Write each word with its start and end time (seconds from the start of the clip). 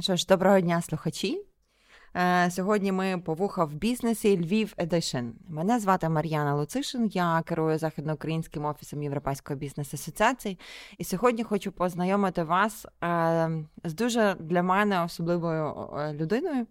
Що 0.00 0.16
ж, 0.16 0.26
доброго 0.28 0.60
дня, 0.60 0.82
слухачі. 0.82 1.42
Е, 2.16 2.50
сьогодні 2.50 2.92
ми 2.92 3.18
по 3.24 3.34
вуха 3.34 3.64
в 3.64 3.74
бізнесі 3.74 4.36
Львів 4.36 4.74
Едишн. 4.78 5.28
Мене 5.48 5.78
звати 5.78 6.08
Мар'яна 6.08 6.54
Луцишин, 6.54 7.06
я 7.06 7.42
керую 7.46 7.78
західноукраїнським 7.78 8.64
офісом 8.64 9.02
Європейської 9.02 9.58
бізнес 9.58 9.94
асоціації. 9.94 10.58
І 10.98 11.04
сьогодні 11.04 11.44
хочу 11.44 11.72
познайомити 11.72 12.42
вас 12.42 12.86
е, 12.86 13.64
з 13.84 13.94
дуже 13.94 14.36
для 14.40 14.62
мене 14.62 15.04
особливою 15.04 15.90
е, 15.98 16.12
людиною. 16.12 16.66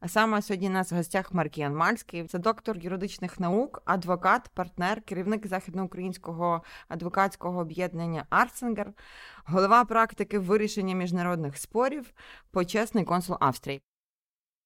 А 0.00 0.08
саме 0.08 0.42
сьогодні 0.42 0.68
у 0.68 0.72
нас 0.72 0.92
в 0.92 0.96
гостях 0.96 1.34
Маркіян 1.34 1.76
Мальський, 1.76 2.24
це 2.24 2.38
доктор 2.38 2.78
юридичних 2.78 3.40
наук, 3.40 3.82
адвокат, 3.84 4.50
партнер, 4.54 5.02
керівник 5.02 5.46
західноукраїнського 5.46 6.62
адвокатського 6.88 7.60
об'єднання 7.60 8.26
Арценгер, 8.30 8.92
голова 9.44 9.84
практики 9.84 10.38
вирішення 10.38 10.94
міжнародних 10.94 11.56
спорів, 11.56 12.12
почесний 12.50 13.04
консул 13.04 13.36
Австрії. 13.40 13.82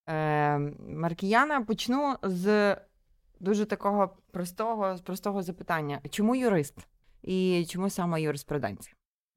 Е, 0.09 0.59
Маркіяна 0.89 1.61
почну 1.61 2.17
з 2.23 2.77
дуже 3.41 3.67
такого 3.67 4.17
простого, 4.31 4.97
простого 5.05 5.43
запитання: 5.43 6.01
чому 6.11 6.37
юрист 6.37 6.87
і 7.23 7.67
чому 7.69 7.91
саме 7.91 8.23
юриспруденція? 8.23 8.95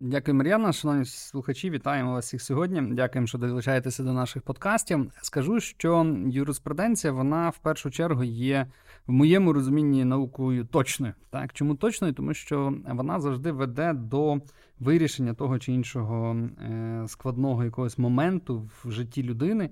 Дякую, 0.08 0.36
Мар'яна. 0.36 0.74
Шановні 0.74 1.06
слухачі, 1.06 1.70
вітаємо 1.70 2.12
вас 2.12 2.26
всіх 2.26 2.42
сьогодні. 2.42 2.82
Дякуємо, 2.82 3.28
що 3.28 3.38
долучаєтеся 3.38 4.04
до 4.04 4.14
наших 4.14 4.44
подкастів. 4.44 5.12
Скажу, 5.22 5.60
що 5.60 6.18
юриспруденція, 6.28 7.14
вона 7.14 7.50
в 7.50 7.58
першу 7.58 7.92
чергу 7.92 8.24
є 8.24 8.68
в 9.08 9.12
моєму 9.12 9.54
розумінні 9.54 10.06
наукою 10.06 10.66
точною. 10.66 11.14
Так, 11.30 11.54
чому 11.54 11.76
точною? 11.76 12.14
Тому 12.14 12.34
що 12.34 12.74
вона 12.88 13.20
завжди 13.20 13.52
веде 13.52 13.94
до 13.94 14.38
вирішення 14.80 15.34
того 15.34 15.60
чи 15.60 15.74
іншого 15.74 16.36
е, 16.36 17.04
складного 17.08 17.64
якогось 17.64 17.98
моменту 17.98 18.70
в 18.84 18.92
житті 18.92 19.24
людини. 19.24 19.70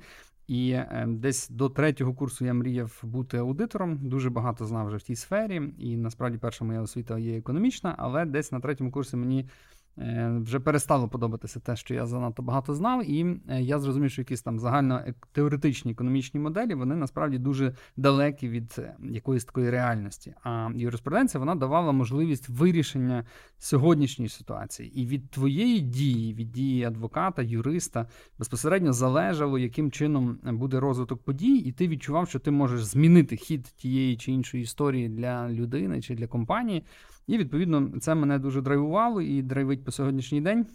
І 0.48 0.72
е, 0.72 1.06
десь 1.08 1.50
до 1.50 1.70
третього 1.70 2.14
курсу 2.14 2.46
я 2.46 2.54
мріяв 2.54 3.00
бути 3.04 3.38
аудитором. 3.38 3.98
Дуже 4.02 4.30
багато 4.30 4.66
знав 4.66 4.88
вже 4.88 4.98
в 4.98 5.02
тій 5.02 5.16
сфері. 5.16 5.62
І 5.78 5.98
насправді 5.98 6.38
перша 6.38 6.66
моя 6.66 6.82
освіта 6.82 7.20
є 7.20 7.38
економічна, 7.38 7.96
але 7.98 8.26
десь 8.26 8.52
на 8.52 8.60
третьому 8.60 8.92
курсі 8.92 9.18
мені 9.18 9.50
вже 9.98 10.60
перестало 10.60 11.08
подобатися 11.08 11.60
те, 11.60 11.76
що 11.76 11.94
я 11.94 12.06
занадто 12.06 12.44
багато 12.44 12.76
знав, 12.76 13.10
і 13.10 13.26
е, 13.50 13.62
я 13.62 13.80
зрозумів, 13.80 14.12
що 14.12 14.22
якісь 14.22 14.42
там 14.42 14.60
загально 14.60 15.02
теоретичні 15.32 15.92
економічні 15.92 16.40
моделі 16.40 16.74
вони 16.74 16.96
насправді 16.96 17.38
дуже 17.38 17.76
далекі 17.98 18.50
від 18.50 18.76
е, 18.78 18.96
якоїсь 19.04 19.46
такої 19.46 19.70
реальності. 19.70 20.34
А 20.44 20.70
юриспруденція 20.76 21.40
вона 21.40 21.56
давала 21.56 21.92
можливість 21.92 22.50
вирішення 22.50 23.26
сьогоднішньої 23.58 24.30
ситуації. 24.30 25.02
І 25.02 25.06
від 25.06 25.30
твоєї 25.30 25.80
дії, 25.80 26.34
від 26.34 26.52
дії 26.52 26.84
адвоката, 26.84 27.42
юриста 27.42 28.08
безпосередньо 28.40 28.94
залежало, 28.94 29.60
яким 29.60 29.92
чином 29.92 30.40
буде 30.44 30.80
розвиток 30.80 31.24
подій, 31.24 31.56
і 31.56 31.72
ти 31.72 31.88
відчував, 31.88 32.30
що 32.30 32.40
ти 32.40 32.52
можеш 32.52 32.84
змінити 32.84 33.36
хід 33.36 33.64
тієї 33.64 34.18
чи 34.18 34.32
іншої 34.32 34.64
історії 34.64 35.10
для 35.10 35.50
людини 35.50 36.02
чи 36.02 36.16
для 36.16 36.28
компанії. 36.28 36.84
І 37.28 37.38
відповідно 37.38 38.00
це 38.00 38.16
мене 38.16 38.40
дуже 38.40 38.62
драйвувало 38.62 39.22
і 39.22 39.42
драйвить 39.42 39.86
по 39.86 39.92
сьогоднішній 39.92 40.42
день. 40.42 40.66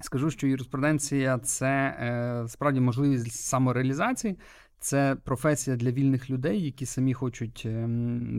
Скажу, 0.00 0.30
що 0.30 0.46
юриспруденція 0.46 1.38
це 1.38 1.66
е, 1.68 2.48
справді 2.48 2.80
можливість 2.80 3.32
самореалізації. 3.32 4.38
Це 4.82 5.16
професія 5.24 5.76
для 5.76 5.90
вільних 5.90 6.30
людей, 6.30 6.64
які 6.64 6.86
самі 6.86 7.14
хочуть 7.14 7.62
е, 7.66 7.88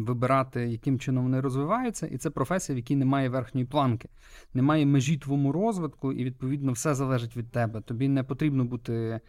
вибирати, 0.07 0.67
яким 0.67 0.99
чином 0.99 1.23
вони 1.23 1.41
розвиваються, 1.41 2.07
і 2.07 2.17
це 2.17 2.29
професія, 2.29 2.75
в 2.75 2.77
якій 2.77 2.95
немає 2.95 3.29
верхньої 3.29 3.65
планки, 3.65 4.09
немає 4.53 4.85
межі 4.85 5.17
твоєму 5.17 5.51
розвитку, 5.51 6.13
і 6.13 6.23
відповідно 6.23 6.71
все 6.71 6.95
залежить 6.95 7.37
від 7.37 7.51
тебе. 7.51 7.81
Тобі 7.81 8.07
не 8.07 8.23
потрібно 8.23 8.65
бути 8.65 9.19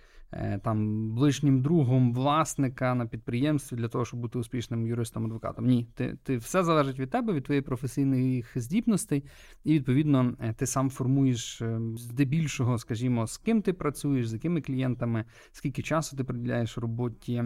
там 0.62 1.08
ближнім 1.14 1.62
другом 1.62 2.14
власника 2.14 2.94
на 2.94 3.06
підприємстві 3.06 3.76
для 3.76 3.88
того, 3.88 4.04
щоб 4.04 4.20
бути 4.20 4.38
успішним 4.38 4.86
юристом-адвокатом. 4.86 5.66
Ні, 5.66 5.88
ти 5.94 6.18
ти 6.22 6.36
все 6.36 6.64
залежить 6.64 6.98
від 6.98 7.10
тебе, 7.10 7.32
від 7.32 7.44
твоєї 7.44 7.62
професійних 7.62 8.52
здібностей, 8.56 9.24
і 9.64 9.74
відповідно 9.74 10.34
е, 10.40 10.52
ти 10.52 10.66
сам 10.66 10.90
формуєш 10.90 11.62
е, 11.62 11.80
здебільшого, 11.96 12.78
скажімо, 12.78 13.26
з 13.26 13.38
ким 13.38 13.62
ти 13.62 13.72
працюєш, 13.72 14.28
з 14.28 14.32
якими 14.32 14.60
клієнтами, 14.60 15.24
скільки 15.52 15.82
часу 15.82 16.16
ти 16.16 16.24
приділяєш 16.24 16.78
роботі, 16.78 17.44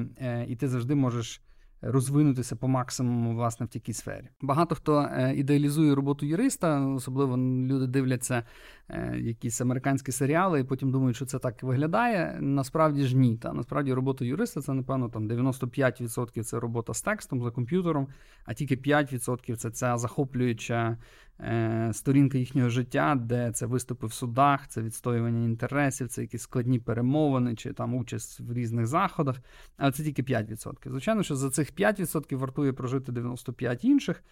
і 0.48 0.56
ти 0.56 0.68
завжди 0.68 0.94
можеш 0.94 1.42
розвинутися 1.80 2.56
по 2.56 2.68
максимуму 2.68 3.34
власне 3.34 3.66
в 3.66 3.68
такій 3.68 3.92
сфері. 3.92 4.28
Багато 4.40 4.74
хто 4.74 4.98
е, 4.98 5.34
ідеалізує 5.36 5.94
роботу 5.94 6.26
юриста, 6.26 6.86
особливо 6.86 7.36
люди 7.38 7.86
дивляться 7.86 8.42
е, 8.88 9.18
якісь 9.18 9.60
американські 9.60 10.12
серіали, 10.12 10.60
і 10.60 10.64
потім 10.64 10.90
думають, 10.90 11.16
що 11.16 11.26
це 11.26 11.38
так 11.38 11.62
виглядає. 11.62 12.38
Насправді 12.40 13.04
ж 13.04 13.16
ні. 13.16 13.36
Та 13.36 13.52
насправді 13.52 13.92
робота 13.92 14.24
юриста 14.24 14.60
це 14.60 14.72
напевно 14.74 15.08
там 15.08 15.28
95% 15.28 16.42
це 16.42 16.60
робота 16.60 16.94
з 16.94 17.02
текстом 17.02 17.42
за 17.42 17.50
комп'ютером, 17.50 18.08
а 18.44 18.54
тільки 18.54 18.76
5% 18.76 19.56
це 19.56 19.70
ця 19.70 19.98
захоплююча 19.98 20.96
Е, 21.40 21.90
сторінка 21.92 22.38
їхнього 22.38 22.68
життя, 22.68 23.14
де 23.20 23.52
це 23.52 23.66
виступи 23.66 24.06
в 24.06 24.12
судах, 24.12 24.68
це 24.68 24.82
відстоювання 24.82 25.44
інтересів, 25.44 26.08
це 26.08 26.22
якісь 26.22 26.42
складні 26.42 26.78
перемовини 26.78 27.54
чи 27.54 27.72
там 27.72 27.94
участь 27.94 28.40
в 28.40 28.52
різних 28.52 28.86
заходах. 28.86 29.36
Але 29.76 29.92
це 29.92 30.02
тільки 30.02 30.22
5%. 30.22 30.90
Звичайно, 30.90 31.22
що 31.22 31.36
за 31.36 31.50
цих 31.50 31.72
5% 31.72 32.36
вартує 32.36 32.72
прожити 32.72 33.12
95 33.12 33.84
інших, 33.84 34.22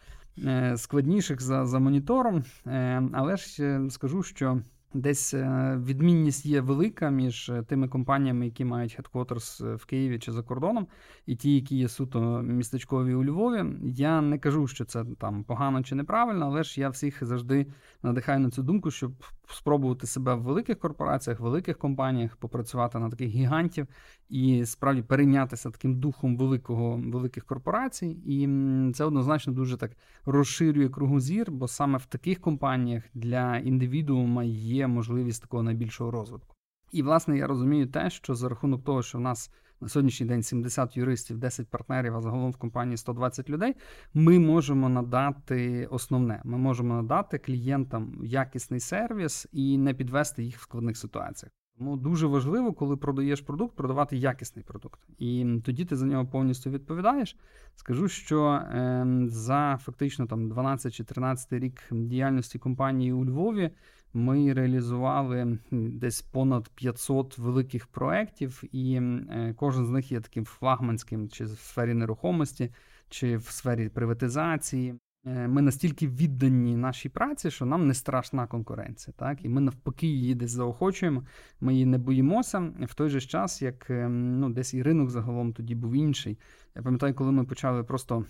е, 0.45 0.77
складніших 0.77 1.43
за, 1.43 1.67
за 1.67 1.79
монітором. 1.79 2.45
Е, 2.67 3.03
але 3.13 3.37
ж 3.37 3.81
скажу, 3.91 4.23
що. 4.23 4.61
Десь 4.95 5.35
е, 5.35 5.77
відмінність 5.85 6.47
є 6.47 6.61
велика 6.61 7.11
між 7.11 7.49
е, 7.49 7.63
тими 7.63 7.89
компаніями, 7.89 8.45
які 8.45 8.65
мають 8.65 9.01
headquarters 9.01 9.75
в 9.75 9.85
Києві 9.87 10.19
чи 10.19 10.33
за 10.33 10.43
кордоном, 10.43 10.87
і 11.27 11.37
ті, 11.37 11.55
які 11.55 11.77
є 11.77 11.89
суто 11.89 12.43
містечкові 12.43 13.15
у 13.15 13.25
Львові. 13.25 13.65
Я 13.83 14.21
не 14.21 14.39
кажу, 14.39 14.67
що 14.67 14.85
це 14.85 15.05
там 15.19 15.45
погано 15.45 15.83
чи 15.83 15.95
неправильно, 15.95 16.47
але 16.47 16.63
ж 16.63 16.81
я 16.81 16.89
всіх 16.89 17.25
завжди 17.25 17.67
надихаю 18.03 18.41
на 18.41 18.51
цю 18.51 18.63
думку, 18.63 18.91
щоб 18.91 19.13
спробувати 19.49 20.07
себе 20.07 20.35
в 20.35 20.43
великих 20.43 20.79
корпораціях, 20.79 21.41
великих 21.41 21.79
компаніях, 21.79 22.37
попрацювати 22.37 22.99
на 22.99 23.11
таких 23.11 23.29
гігантів 23.29 23.87
і 24.29 24.67
справді 24.67 25.03
перейнятися 25.03 25.71
таким 25.71 26.01
духом 26.01 26.37
великого 26.37 26.97
великих 26.97 27.45
корпорацій. 27.45 28.17
І 28.27 28.49
це 28.95 29.05
однозначно 29.05 29.53
дуже 29.53 29.77
так 29.77 29.91
розширює 30.25 30.89
кругозір, 30.89 31.51
бо 31.51 31.69
саме 31.69 31.99
в 31.99 32.07
таких 32.07 32.41
компаніях 32.41 33.05
для 33.15 33.57
індивідуума 33.57 34.45
є 34.45 34.87
можливість 34.87 35.43
такого 35.43 35.63
найбільшого 35.63 36.11
розвитку. 36.11 36.55
І, 36.93 37.03
власне, 37.03 37.39
я 37.39 37.47
розумію 37.47 37.87
те, 37.87 38.11
що 38.11 38.35
за 38.35 38.49
рахунок 38.49 38.85
того, 38.85 39.03
що 39.03 39.19
в 39.19 39.21
нас 39.21 39.51
на 39.81 39.89
сьогоднішній 39.89 40.27
день 40.27 40.43
70 40.43 40.97
юристів, 40.97 41.39
10 41.39 41.69
партнерів, 41.69 42.17
а 42.17 42.21
загалом 42.21 42.51
в 42.51 42.57
компанії 42.57 42.97
120 42.97 43.51
людей, 43.51 43.75
ми 44.15 44.39
можемо 44.39 44.89
надати 44.89 45.87
основне. 45.87 46.41
Ми 46.45 46.59
можемо 46.59 46.95
надати 46.95 47.39
клієнтам 47.39 48.21
якісний 48.25 48.81
сервіс 48.81 49.49
і 49.53 49.79
не 49.79 49.95
підвести 49.95 50.43
їх 50.43 50.59
в 50.59 50.63
складних 50.63 50.97
ситуаціях. 50.97 51.53
Тому 51.79 51.97
дуже 51.97 52.27
важливо, 52.27 52.73
коли 52.73 52.97
продаєш 52.97 53.41
продукт, 53.41 53.77
продавати 53.77 54.17
якісний 54.17 54.65
продукт. 54.65 55.01
І 55.19 55.61
тоді 55.65 55.85
ти 55.85 55.97
за 55.97 56.07
нього 56.07 56.27
повністю 56.27 56.71
відповідаєш. 56.71 57.37
Скажу, 57.77 58.09
що 58.09 58.45
е, 58.47 59.07
за 59.27 59.79
фактично 59.83 60.27
там 60.27 60.49
12 60.49 60.95
чи 60.95 61.05
13 61.05 61.53
рік 61.53 61.83
діяльності 61.91 62.59
компанії 62.59 63.13
у 63.13 63.25
Львові 63.25 63.71
ми 64.15 64.53
реалізували 64.53 65.59
десь 65.71 66.23
понад 66.23 66.69
500 66.69 67.39
великих 67.39 67.87
проєктів, 67.87 68.63
і 68.73 68.95
е, 68.95 69.55
кожен 69.57 69.87
з 69.87 69.91
них 69.91 70.13
є 70.13 70.21
таким 70.21 70.45
флагманським, 70.45 71.29
чи 71.29 71.45
в 71.45 71.49
сфері 71.49 71.95
нерухомості, 71.95 72.73
чи 73.09 73.37
в 73.37 73.45
сфері 73.45 73.89
приватизації. 73.89 74.95
Е, 75.27 75.49
ми 75.49 75.63
настільки 75.63 76.09
віддані 76.09 76.77
нашій 76.77 77.09
праці, 77.09 77.51
що 77.51 77.67
нам 77.67 77.87
не 77.87 77.95
страшна 77.95 78.47
конкуренція. 78.47 79.15
Так? 79.19 79.45
І 79.45 79.49
ми 79.49 79.61
навпаки 79.61 80.07
її 80.07 80.35
десь 80.35 80.51
заохочуємо, 80.51 81.25
ми 81.61 81.73
її 81.73 81.87
не 81.87 81.99
боїмося 81.99 82.73
в 82.81 82.95
той 82.95 83.09
же 83.09 83.21
час, 83.21 83.63
як 83.63 83.91
е, 83.91 84.09
ну, 84.09 84.51
десь 84.51 84.75
і 84.75 84.83
ринок 84.83 85.11
загалом 85.11 85.53
тоді 85.53 85.75
був 85.75 85.93
інший. 85.93 86.39
Я 86.77 86.83
пам'ятаю, 86.83 87.15
коли 87.15 87.33
ми 87.33 87.45
почали 87.45 87.85
просто 87.85 88.25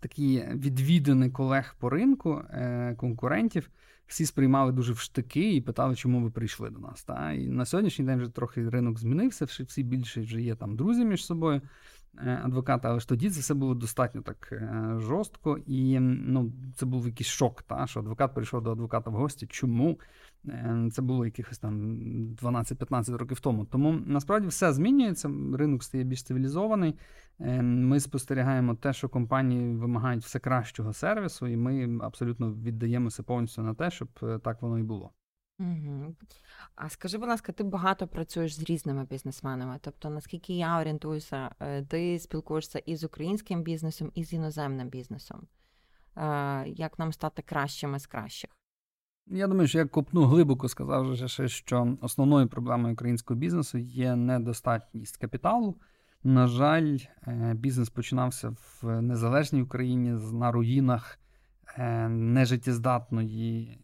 такі 0.00 0.44
відвідини 0.54 1.30
колег 1.30 1.76
по 1.78 1.90
ринку, 1.90 2.42
конкурентів 2.96 3.70
всі 4.08 4.26
сприймали 4.26 4.72
дуже 4.72 4.92
в 4.92 4.98
штики 4.98 5.54
і 5.54 5.60
питали, 5.60 5.94
чому 5.96 6.20
ви 6.20 6.30
прийшли 6.30 6.70
до 6.70 6.78
нас. 6.78 7.04
Та? 7.04 7.32
І 7.32 7.48
на 7.48 7.66
сьогоднішній 7.66 8.04
день 8.04 8.18
вже 8.18 8.28
трохи 8.28 8.68
ринок 8.68 8.98
змінився, 8.98 9.44
всі 9.44 9.82
більше 9.82 10.20
вже 10.20 10.42
є 10.42 10.54
там 10.54 10.76
друзі 10.76 11.04
між 11.04 11.24
собою. 11.26 11.60
Е, 12.26 12.40
адвоката, 12.44 12.88
але 12.88 13.00
ж 13.00 13.08
тоді 13.08 13.30
це 13.30 13.40
все 13.40 13.54
було 13.54 13.74
достатньо 13.74 14.22
так 14.22 14.48
е, 14.52 14.94
жорстко, 14.98 15.58
і 15.66 16.00
ну, 16.00 16.52
це 16.76 16.86
був 16.86 17.06
якийсь 17.06 17.28
шок, 17.28 17.62
та, 17.62 17.86
що 17.86 18.00
адвокат 18.00 18.34
прийшов 18.34 18.62
до 18.62 18.72
адвоката 18.72 19.10
в 19.10 19.14
гості. 19.14 19.46
Чому? 19.46 20.00
Е, 20.48 20.88
це 20.92 21.02
було 21.02 21.24
якихось 21.24 21.58
там 21.58 21.92
12-15 22.42 23.16
років 23.16 23.40
тому. 23.40 23.64
Тому 23.64 23.92
насправді 24.06 24.48
все 24.48 24.72
змінюється, 24.72 25.30
ринок 25.54 25.84
стає 25.84 26.04
більш 26.04 26.22
цивілізований. 26.22 26.94
Ми 27.62 28.00
спостерігаємо 28.00 28.74
те, 28.74 28.92
що 28.92 29.08
компанії 29.08 29.74
вимагають 29.74 30.24
все 30.24 30.38
кращого 30.38 30.92
сервісу, 30.92 31.46
і 31.46 31.56
ми 31.56 31.98
абсолютно 32.02 32.52
віддаємося 32.52 33.22
повністю 33.22 33.62
на 33.62 33.74
те, 33.74 33.90
щоб 33.90 34.08
так 34.42 34.62
воно 34.62 34.78
і 34.78 34.82
було. 34.82 35.10
Угу. 35.60 36.14
А 36.76 36.88
скажи, 36.88 37.18
будь 37.18 37.28
ласка, 37.28 37.52
ти 37.52 37.64
багато 37.64 38.06
працюєш 38.06 38.54
з 38.54 38.62
різними 38.62 39.04
бізнесменами. 39.04 39.78
Тобто, 39.80 40.10
наскільки 40.10 40.54
я 40.54 40.80
орієнтуюся, 40.80 41.50
е, 41.60 41.82
ти 41.82 42.18
спілкуєшся 42.18 42.78
і 42.78 42.96
з 42.96 43.04
українським 43.04 43.62
бізнесом, 43.62 44.12
і 44.14 44.24
з 44.24 44.32
іноземним 44.32 44.88
бізнесом. 44.88 45.46
Е, 46.16 46.68
як 46.68 46.98
нам 46.98 47.12
стати 47.12 47.42
кращими 47.42 47.98
з 47.98 48.06
кращих? 48.06 48.50
Я 49.26 49.46
думаю, 49.46 49.68
що 49.68 49.78
я 49.78 49.86
копну 49.86 50.24
глибоко 50.24 50.68
сказав, 50.68 51.12
вже, 51.12 51.48
що 51.48 51.96
основною 52.00 52.48
проблемою 52.48 52.94
українського 52.94 53.40
бізнесу 53.40 53.78
є 53.78 54.16
недостатність 54.16 55.16
капіталу. 55.16 55.76
На 56.24 56.46
жаль, 56.46 56.98
е, 57.26 57.54
бізнес 57.54 57.90
починався 57.90 58.48
в 58.82 59.02
незалежній 59.02 59.62
Україні 59.62 60.10
на 60.32 60.52
руїнах 60.52 61.18
нежиттєздатної 62.08 63.78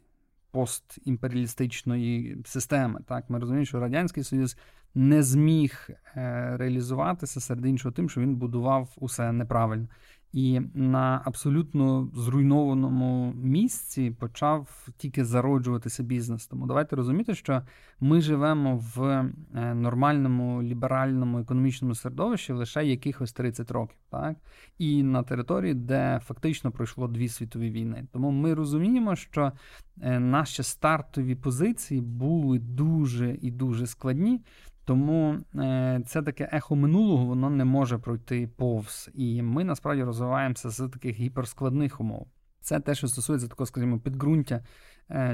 постімперіалістичної 0.55 2.37
системи. 2.45 3.01
Так, 3.07 3.31
Ми 3.31 3.39
розуміємо, 3.39 3.65
що 3.65 3.81
Радянський 3.81 4.25
Союз 4.25 4.57
не 4.95 5.23
зміг 5.23 5.89
е, 6.17 6.57
реалізуватися 6.57 7.41
серед 7.41 7.67
іншого 7.67 7.93
тим, 7.93 8.11
що 8.11 8.21
він 8.21 8.37
будував 8.37 8.89
усе 8.97 9.33
неправильно 9.33 9.89
і 10.35 10.61
на 10.75 11.23
абсолютно 11.25 12.09
зруйнованому 12.15 13.33
місці 13.37 14.11
почав 14.21 14.89
тільки 14.97 15.25
зароджуватися 15.25 16.03
бізнес. 16.03 16.47
Тому 16.47 16.67
давайте 16.67 16.97
розуміти, 16.97 17.35
що 17.35 17.63
ми 18.01 18.21
живемо 18.21 18.77
в 18.77 19.03
е, 19.03 19.75
нормальному 19.75 20.63
ліберальному 20.63 21.39
економічному 21.39 21.95
середовищі 21.95 22.53
лише 22.53 22.87
якихось 22.87 23.33
30 23.33 23.71
років, 23.71 23.97
так 24.11 24.37
і 24.79 25.03
на 25.03 25.23
території, 25.23 25.75
де 25.75 26.21
фактично 26.25 26.71
пройшло 26.71 27.09
дві 27.09 27.29
світові 27.29 27.71
війни. 27.71 28.07
Тому 28.13 28.31
ми 28.31 28.55
розуміємо, 28.55 29.17
що 29.17 29.53
е, 30.01 30.21
наші 30.21 30.63
стартові 30.63 31.35
позиції 31.35 32.01
були 32.01 32.59
дуже 32.59 33.39
і 33.41 33.51
дуже 33.51 33.87
складні. 33.87 34.41
Тому 34.85 35.39
е, 35.55 36.03
це 36.07 36.23
таке 36.23 36.49
ехо 36.53 36.77
минулого, 36.77 37.25
воно 37.25 37.51
не 37.51 37.65
може 37.65 37.99
пройти 37.99 38.49
повз. 38.57 39.11
І 39.15 39.43
ми 39.43 39.65
насправді 39.65 40.03
розвиваємося 40.03 40.71
з 40.71 40.89
таких 40.89 41.17
гіперскладних 41.17 42.01
умов. 42.01 42.27
Це 42.61 42.81
те, 42.81 42.95
що 42.95 43.09
стосується 43.09 43.49
такого, 43.49 43.67
скажімо, 43.67 43.99
підґрунтя 43.99 44.61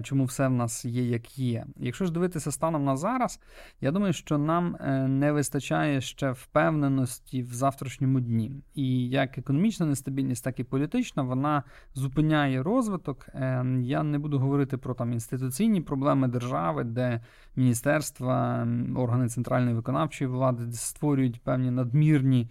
чому 0.02 0.25
все 0.25 0.49
в 0.49 0.50
нас 0.50 0.84
є, 0.84 1.02
як 1.05 1.38
є. 1.38 1.67
Якщо 1.76 2.05
ж 2.05 2.12
дивитися 2.12 2.52
станом 2.52 2.84
на 2.84 2.96
зараз, 2.96 3.40
я 3.81 3.90
думаю, 3.90 4.12
що 4.12 4.38
нам 4.38 4.76
е, 4.81 5.08
не 5.08 5.32
вистачає 5.32 6.00
ще 6.00 6.31
впевненості 6.31 7.43
в 7.43 7.52
завтрашньому 7.52 8.20
дні. 8.20 8.52
І 8.75 9.08
як 9.08 9.38
економічна 9.38 9.87
нестабільність, 9.87 10.44
так 10.44 10.61
і 10.61 10.64
політична, 10.64 11.22
вона 11.22 11.62
зупиняє 11.94 12.62
розвиток. 12.62 13.28
Е, 13.34 13.67
я 13.82 14.02
не 14.02 14.19
буду 14.19 14.38
говорити 14.38 14.76
про 14.76 14.94
там 14.94 15.12
інституційні 15.12 15.81
проблеми 15.81 16.28
держави, 16.28 16.84
де 16.84 17.20
міністерства, 17.56 18.67
органи 18.96 19.28
центральної 19.28 19.76
виконавчої 19.76 20.31
влади 20.31 20.72
створюють 20.72 21.43
певні 21.43 21.70
надмірні 21.70 22.50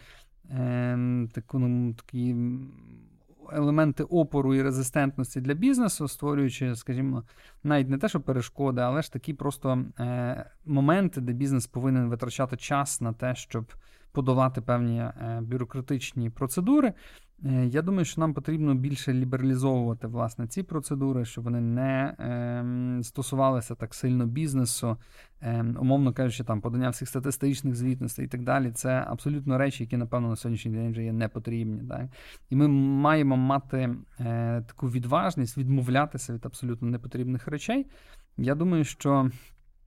таку, 1.34 1.60
ну, 1.60 1.94
такі 1.94 2.36
елементи 3.54 4.04
опору 4.04 4.56
і 4.56 4.62
резистентності 4.62 5.42
для 5.42 5.54
бізнесу, 5.54 6.08
створюючи, 6.08 6.76
скажімо, 6.76 7.24
навіть 7.64 7.90
не 7.90 7.98
те, 7.98 8.10
що 8.10 8.22
перешкоди, 8.22 8.82
але 8.82 9.02
ж 9.02 9.14
такі 9.14 9.34
просто 9.34 9.86
е, 10.00 10.46
моменти, 10.66 11.22
де 11.22 11.34
бізнес 11.34 11.68
повинен 11.68 12.10
витрачати 12.10 12.58
час 12.58 13.02
на 13.02 13.14
те, 13.14 13.36
щоб 13.36 13.74
подолати 14.12 14.62
певні 14.62 15.00
е, 15.00 15.40
бюрократичні 15.42 16.30
процедури. 16.30 16.94
Е, 17.46 17.66
я 17.66 17.82
думаю, 17.82 18.06
що 18.06 18.22
нам 18.22 18.34
потрібно 18.34 18.76
більше 18.76 19.14
лібералізовувати 19.14 20.08
власне 20.08 20.48
ці 20.48 20.64
процедури, 20.64 21.26
щоб 21.26 21.44
вони 21.44 21.62
не 21.62 22.16
е, 22.20 23.04
стосувалися 23.04 23.76
так 23.76 23.94
сильно 23.94 24.26
бізнесу, 24.26 24.98
е, 25.42 25.66
умовно 25.80 26.14
кажучи, 26.14 26.44
там 26.44 26.62
подання 26.62 26.90
всіх 26.90 27.10
статистичних 27.10 27.76
звітностей 27.76 28.26
і 28.26 28.28
так 28.28 28.44
далі. 28.44 28.72
Це 28.72 29.06
абсолютно 29.08 29.58
речі, 29.58 29.84
які, 29.84 29.98
напевно, 29.98 30.30
на 30.30 30.36
сьогоднішній 30.36 30.72
день 30.72 30.92
вже 30.92 31.04
є 31.04 31.14
непотрібні. 31.14 31.90
Так? 31.90 32.08
І 32.50 32.56
ми 32.56 32.68
маємо 32.68 33.38
мати 33.38 33.96
е, 34.20 34.64
таку 34.68 34.90
відважність 34.90 35.58
відмовлятися 35.58 36.34
від 36.34 36.46
абсолютно 36.46 36.88
непотрібних 36.88 37.48
речей. 37.48 37.86
Я 38.38 38.56
думаю, 38.56 38.84
що 38.84 39.30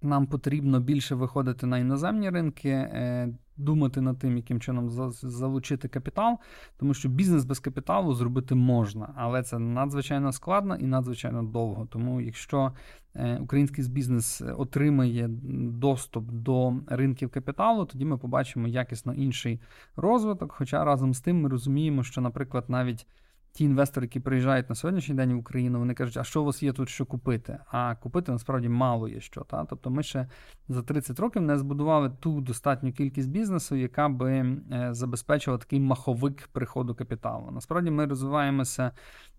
нам 0.04 0.26
потрібно 0.26 0.80
більше 0.80 1.14
виходити 1.14 1.66
на 1.66 1.78
іноземні 1.78 2.30
ринки, 2.30 2.68
е, 2.68 3.28
думати 3.56 4.00
над 4.00 4.18
тим, 4.18 4.36
яким 4.36 4.60
чином 4.60 4.90
залучити 5.12 5.88
капітал, 5.88 6.38
тому 6.76 6.94
що 6.94 7.08
бізнес 7.08 7.44
без 7.44 7.58
капіталу 7.58 8.14
зробити 8.14 8.54
можна, 8.54 9.12
але 9.16 9.42
це 9.42 9.58
надзвичайно 9.58 10.32
складно 10.32 10.76
і 10.76 10.86
надзвичайно 10.86 11.42
довго. 11.42 11.86
Тому, 11.86 12.20
якщо 12.20 12.72
е, 13.14 13.38
український 13.38 13.88
бізнес 13.88 14.42
отримає 14.56 15.28
доступ 15.70 16.30
до 16.30 16.74
ринків 16.86 17.30
капіталу, 17.30 17.84
тоді 17.84 18.04
ми 18.04 18.18
побачимо 18.18 18.68
якісно 18.68 19.14
інший 19.14 19.60
розвиток. 19.96 20.52
Хоча 20.52 20.84
разом 20.84 21.14
з 21.14 21.20
тим 21.20 21.40
ми 21.40 21.48
розуміємо, 21.48 22.02
що, 22.02 22.20
наприклад, 22.20 22.64
навіть 22.68 23.06
ті 23.52 23.64
інвестори, 23.64 24.06
які 24.06 24.20
приїжджають 24.20 24.68
на 24.68 24.74
сьогоднішній 24.74 25.14
день 25.14 25.34
в 25.34 25.38
Україну, 25.38 25.78
вони 25.78 25.94
кажуть, 25.94 26.16
а 26.16 26.24
що 26.24 26.42
у 26.42 26.44
вас 26.44 26.62
є 26.62 26.72
тут 26.72 26.88
що 26.88 27.06
купити? 27.06 27.58
А 27.70 27.94
купити 27.94 28.32
насправді 28.32 28.68
мало 28.68 29.08
є 29.08 29.20
що. 29.20 29.40
Та? 29.40 29.64
Тобто 29.64 29.90
ми 29.90 30.02
ще 30.02 30.26
за 30.68 30.82
30 30.82 31.20
років 31.20 31.42
не 31.42 31.58
збудували 31.58 32.10
ту 32.20 32.40
достатню 32.40 32.92
кількість 32.92 33.30
бізнесу, 33.30 33.76
яка 33.76 34.08
би 34.08 34.32
е, 34.32 34.88
забезпечила 34.90 35.58
такий 35.58 35.80
маховик 35.80 36.48
приходу 36.52 36.94
капіталу. 36.94 37.50
Насправді 37.50 37.90
ми 37.90 38.06
розвиваємося 38.06 38.90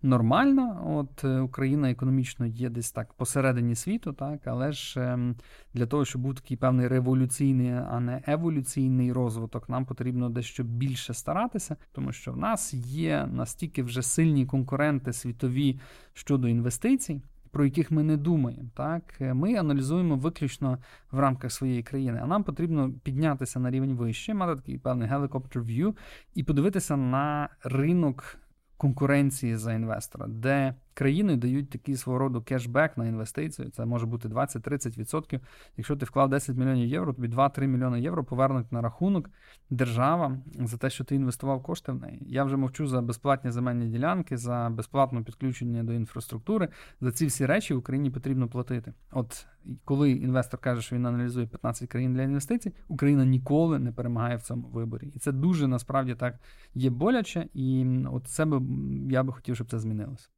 нормально. 0.02 0.82
От 0.96 1.24
е, 1.24 1.40
Україна 1.40 1.90
економічно 1.90 2.46
є 2.46 2.68
десь 2.68 2.92
так 2.92 3.12
посередині 3.12 3.74
світу, 3.74 4.12
так, 4.12 4.46
але 4.46 4.72
ж 4.72 5.00
ем, 5.00 5.36
для 5.74 5.86
того, 5.86 6.04
щоб 6.04 6.22
був 6.22 6.34
такий 6.34 6.56
певний 6.56 6.88
революційний, 6.88 7.72
а 7.72 8.00
не 8.00 8.22
еволюційний 8.26 9.12
розвиток, 9.12 9.68
нам 9.68 9.84
потрібно 9.84 10.30
дещо 10.30 10.64
більше 10.64 11.14
старатися, 11.14 11.76
тому 11.92 12.12
що 12.12 12.32
в 12.32 12.36
нас 12.36 12.74
є 12.74 13.28
настільки 13.32 13.82
вже 13.82 14.03
сильні 14.04 14.46
конкуренти 14.46 15.12
світові 15.12 15.80
щодо 16.12 16.48
інвестицій. 16.48 17.22
Про 17.50 17.64
яких 17.64 17.90
ми 17.90 18.02
не 18.02 18.16
думаємо, 18.16 18.68
так 18.74 19.02
ми 19.20 19.54
аналізуємо 19.54 20.16
виключно 20.16 20.78
в 21.10 21.18
рамках 21.18 21.52
своєї 21.52 21.82
країни. 21.82 22.20
А 22.22 22.26
нам 22.26 22.44
потрібно 22.44 22.92
піднятися 23.02 23.60
на 23.60 23.70
рівень 23.70 23.94
вище, 23.94 24.34
мати 24.34 24.56
такий 24.56 24.78
певний 24.78 25.08
helicopter 25.08 25.64
view 25.64 25.96
і 26.34 26.42
подивитися 26.42 26.96
на 26.96 27.48
ринок 27.64 28.36
конкуренції 28.76 29.56
за 29.56 29.72
інвестора, 29.72 30.26
де 30.26 30.74
країни 30.94 31.36
дають 31.36 31.70
такий 31.70 31.96
свого 31.96 32.18
роду 32.18 32.42
кешбек 32.42 32.96
на 32.96 33.06
інвестицію. 33.06 33.70
Це 33.70 33.86
може 33.86 34.06
бути 34.06 34.28
20-30%. 34.28 35.40
Якщо 35.76 35.96
ти 35.96 36.06
вклав 36.06 36.28
10 36.28 36.56
мільйонів 36.56 36.88
євро, 36.88 37.12
тобі 37.12 37.28
2-3 37.28 37.66
мільйони 37.66 38.00
євро 38.00 38.24
повернуть 38.24 38.72
на 38.72 38.80
рахунок 38.80 39.30
держава 39.70 40.38
за 40.60 40.76
те, 40.76 40.90
що 40.90 41.04
ти 41.04 41.14
інвестував 41.14 41.62
кошти 41.62 41.92
в 41.92 42.00
неї. 42.00 42.18
Я 42.26 42.44
вже 42.44 42.56
мовчу 42.56 42.86
за 42.86 43.02
безплатні 43.02 43.50
земельні 43.50 43.86
ділянки, 43.86 44.36
за 44.36 44.70
безплатне 44.72 45.22
підключення 45.22 45.84
до 45.84 45.92
інфраструктури. 45.92 46.68
За 47.00 47.12
ці 47.12 47.26
всі 47.26 47.46
речі 47.46 47.74
в 47.74 47.78
Україні 47.78 48.10
потрібно 48.10 48.48
платити. 48.48 48.92
От 49.12 49.46
коли 49.84 50.10
інвестор 50.10 50.60
каже, 50.60 50.82
що 50.82 50.96
він 50.96 51.06
аналізує 51.06 51.46
15 51.46 51.88
країн 51.88 52.14
для 52.14 52.22
інвестицій, 52.22 52.72
Україна 52.88 53.24
ніколи 53.24 53.78
не 53.78 53.92
перемагає 53.92 54.36
в 54.36 54.42
цьому 54.42 54.68
виборі. 54.68 55.12
І 55.14 55.18
це 55.18 55.32
дуже 55.32 55.68
насправді 55.68 56.14
так 56.14 56.38
є 56.74 56.90
боляче, 56.90 57.48
і 57.54 57.86
от 58.12 58.26
це 58.26 58.44
би 58.44 58.62
я 59.10 59.22
би 59.22 59.32
хотів, 59.32 59.54
щоб 59.54 59.70
це 59.70 59.78
змінилося. 59.78 60.28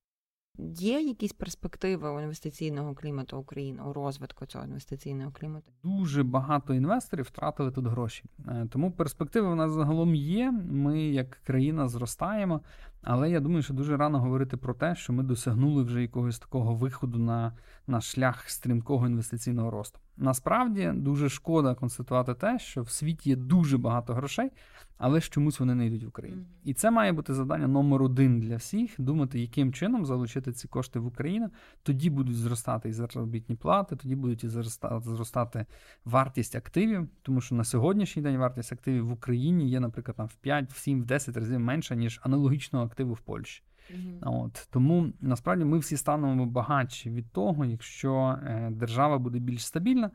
Є 0.58 1.00
якісь 1.00 1.32
перспективи 1.32 2.10
у 2.10 2.20
інвестиційного 2.20 2.94
клімату 2.94 3.38
України 3.38 3.82
у 3.82 3.92
розвитку 3.92 4.46
цього 4.46 4.64
інвестиційного 4.64 5.30
клімату? 5.30 5.72
Дуже 5.84 6.22
багато 6.22 6.74
інвесторів 6.74 7.24
втратили 7.24 7.70
тут 7.70 7.86
гроші, 7.86 8.24
е, 8.48 8.66
тому 8.70 8.92
перспективи 8.92 9.48
в 9.48 9.56
нас 9.56 9.72
загалом 9.72 10.14
є. 10.14 10.50
Ми 10.70 11.00
як 11.00 11.30
країна 11.30 11.88
зростаємо, 11.88 12.60
але 13.06 13.30
я 13.30 13.40
думаю, 13.40 13.62
що 13.62 13.74
дуже 13.74 13.96
рано 13.96 14.20
говорити 14.20 14.56
про 14.56 14.74
те, 14.74 14.94
що 14.94 15.12
ми 15.12 15.22
досягнули 15.22 15.82
вже 15.82 16.02
якогось 16.02 16.38
такого 16.38 16.74
виходу 16.74 17.18
на, 17.18 17.52
на 17.86 18.00
шлях 18.00 18.50
стрімкого 18.50 19.06
інвестиційного 19.06 19.70
росту. 19.70 20.00
Насправді 20.16 20.92
дуже 20.94 21.28
шкода 21.28 21.74
констатувати 21.74 22.34
те, 22.34 22.58
що 22.58 22.82
в 22.82 22.90
світі 22.90 23.30
є 23.30 23.36
дуже 23.36 23.78
багато 23.78 24.14
грошей, 24.14 24.50
але 24.98 25.20
ж 25.20 25.30
чомусь 25.30 25.60
вони 25.60 25.74
не 25.74 25.86
йдуть 25.86 26.04
в 26.04 26.08
Україну. 26.08 26.42
І 26.64 26.74
це 26.74 26.90
має 26.90 27.12
бути 27.12 27.34
завдання 27.34 27.66
номер 27.66 28.02
один 28.02 28.40
для 28.40 28.56
всіх: 28.56 28.94
думати, 28.98 29.40
яким 29.40 29.72
чином 29.72 30.06
залучити 30.06 30.52
ці 30.52 30.68
кошти 30.68 30.98
в 30.98 31.06
Україну. 31.06 31.50
Тоді 31.82 32.10
будуть 32.10 32.36
зростати 32.36 32.88
і 32.88 32.92
заробітні 32.92 33.56
плати, 33.56 33.96
тоді 33.96 34.14
будуть 34.14 34.44
і 34.44 34.48
зростати, 34.48 35.00
зростати 35.00 35.66
вартість 36.04 36.56
активів, 36.56 37.08
тому 37.22 37.40
що 37.40 37.54
на 37.54 37.64
сьогоднішній 37.64 38.22
день 38.22 38.36
вартість 38.36 38.72
активів 38.72 39.06
в 39.06 39.12
Україні 39.12 39.70
є, 39.70 39.80
наприклад, 39.80 40.16
там 40.16 40.26
в 40.26 40.34
5, 40.34 40.72
в 40.72 40.78
7, 40.78 41.02
в 41.02 41.06
10 41.06 41.36
разів 41.36 41.60
менша, 41.60 41.94
ніж 41.94 42.20
аналогічного 42.22 42.84
активу 42.84 42.95
в 43.04 43.20
Польщі. 43.20 43.62
Mm-hmm. 43.90 44.18
От 44.22 44.68
Тому 44.70 45.12
насправді 45.20 45.64
ми 45.64 45.78
всі 45.78 45.96
станемо 45.96 46.46
багатші 46.46 47.10
від 47.10 47.32
того, 47.32 47.64
якщо 47.64 48.38
е, 48.42 48.70
держава 48.72 49.18
буде 49.18 49.38
більш 49.38 49.66
стабільна. 49.66 50.10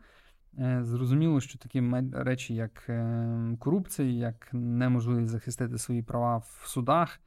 Е, 0.60 0.80
зрозуміло, 0.84 1.42
що 1.42 1.60
такі 1.60 1.84
речі, 2.14 2.56
як 2.56 2.86
е, 2.90 3.56
корупція, 3.60 4.10
як 4.10 4.50
неможливість 4.54 5.32
захистити 5.32 5.78
свої 5.78 6.04
права 6.04 6.38
в 6.38 6.64
судах, 6.66 7.20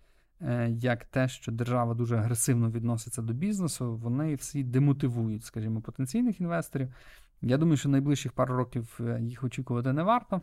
як 0.68 1.04
те, 1.04 1.28
що 1.28 1.52
держава 1.52 1.94
дуже 1.94 2.16
агресивно 2.16 2.70
відноситься 2.70 3.22
до 3.22 3.32
бізнесу, 3.32 3.96
вони 3.96 4.34
всі 4.34 4.64
демотивують, 4.64 5.44
скажімо, 5.44 5.80
потенційних 5.80 6.40
інвесторів. 6.40 6.94
Я 7.42 7.58
думаю, 7.58 7.76
що 7.76 7.88
найближчих 7.88 8.32
пару 8.32 8.56
років 8.56 9.00
їх 9.20 9.44
очікувати 9.44 9.92
не 9.92 10.02
варто. 10.02 10.40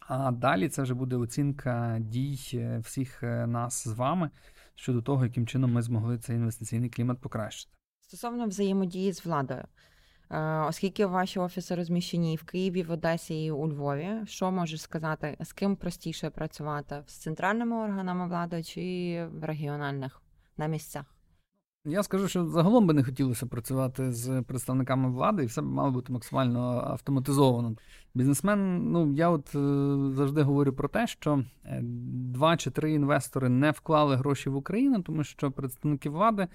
А 0.00 0.30
далі 0.30 0.68
це 0.68 0.82
вже 0.82 0.94
буде 0.94 1.16
оцінка 1.16 1.96
дій 2.00 2.38
е, 2.54 2.78
всіх 2.78 3.22
нас 3.46 3.88
з 3.88 3.92
вами 3.92 4.30
щодо 4.74 5.02
того, 5.02 5.24
яким 5.24 5.46
чином 5.46 5.72
ми 5.72 5.82
змогли 5.82 6.18
цей 6.18 6.36
інвестиційний 6.36 6.90
клімат 6.90 7.20
покращити. 7.20 7.76
Стосовно 8.00 8.46
взаємодії 8.46 9.12
з 9.12 9.24
владою. 9.24 9.64
Оскільки 10.68 11.06
ваші 11.06 11.38
офіси 11.38 11.74
розміщені 11.74 12.36
в 12.36 12.42
Києві, 12.42 12.82
в 12.82 12.90
Одесі 12.90 13.44
і 13.44 13.50
у 13.50 13.68
Львові, 13.68 14.10
що 14.26 14.50
можеш 14.50 14.82
сказати, 14.82 15.36
з 15.40 15.52
ким 15.52 15.76
простіше 15.76 16.30
працювати 16.30 17.02
з 17.06 17.12
центральними 17.12 17.76
органами 17.76 18.28
влади 18.28 18.62
чи 18.62 19.26
в 19.32 19.44
регіональних 19.44 20.22
на 20.56 20.66
місцях? 20.66 21.13
Я 21.86 22.02
скажу, 22.02 22.28
що 22.28 22.46
загалом 22.46 22.86
би 22.86 22.94
не 22.94 23.04
хотілося 23.04 23.46
працювати 23.46 24.12
з 24.12 24.42
представниками 24.42 25.10
влади, 25.10 25.42
і 25.42 25.46
все 25.46 25.62
б 25.62 25.64
мало 25.64 25.90
бути 25.90 26.12
максимально 26.12 26.60
автоматизовано. 26.86 27.76
Бізнесмен, 28.14 28.90
ну 28.92 29.12
я 29.12 29.28
от 29.28 29.54
е, 29.54 29.58
завжди 30.14 30.42
говорю 30.42 30.72
про 30.72 30.88
те, 30.88 31.06
що 31.06 31.44
е, 31.64 31.80
два 32.34 32.56
чи 32.56 32.70
три 32.70 32.92
інвестори 32.92 33.48
не 33.48 33.70
вклали 33.70 34.16
гроші 34.16 34.50
в 34.50 34.56
Україну, 34.56 35.02
тому 35.02 35.24
що 35.24 35.50
представники 35.50 36.10
влади 36.10 36.48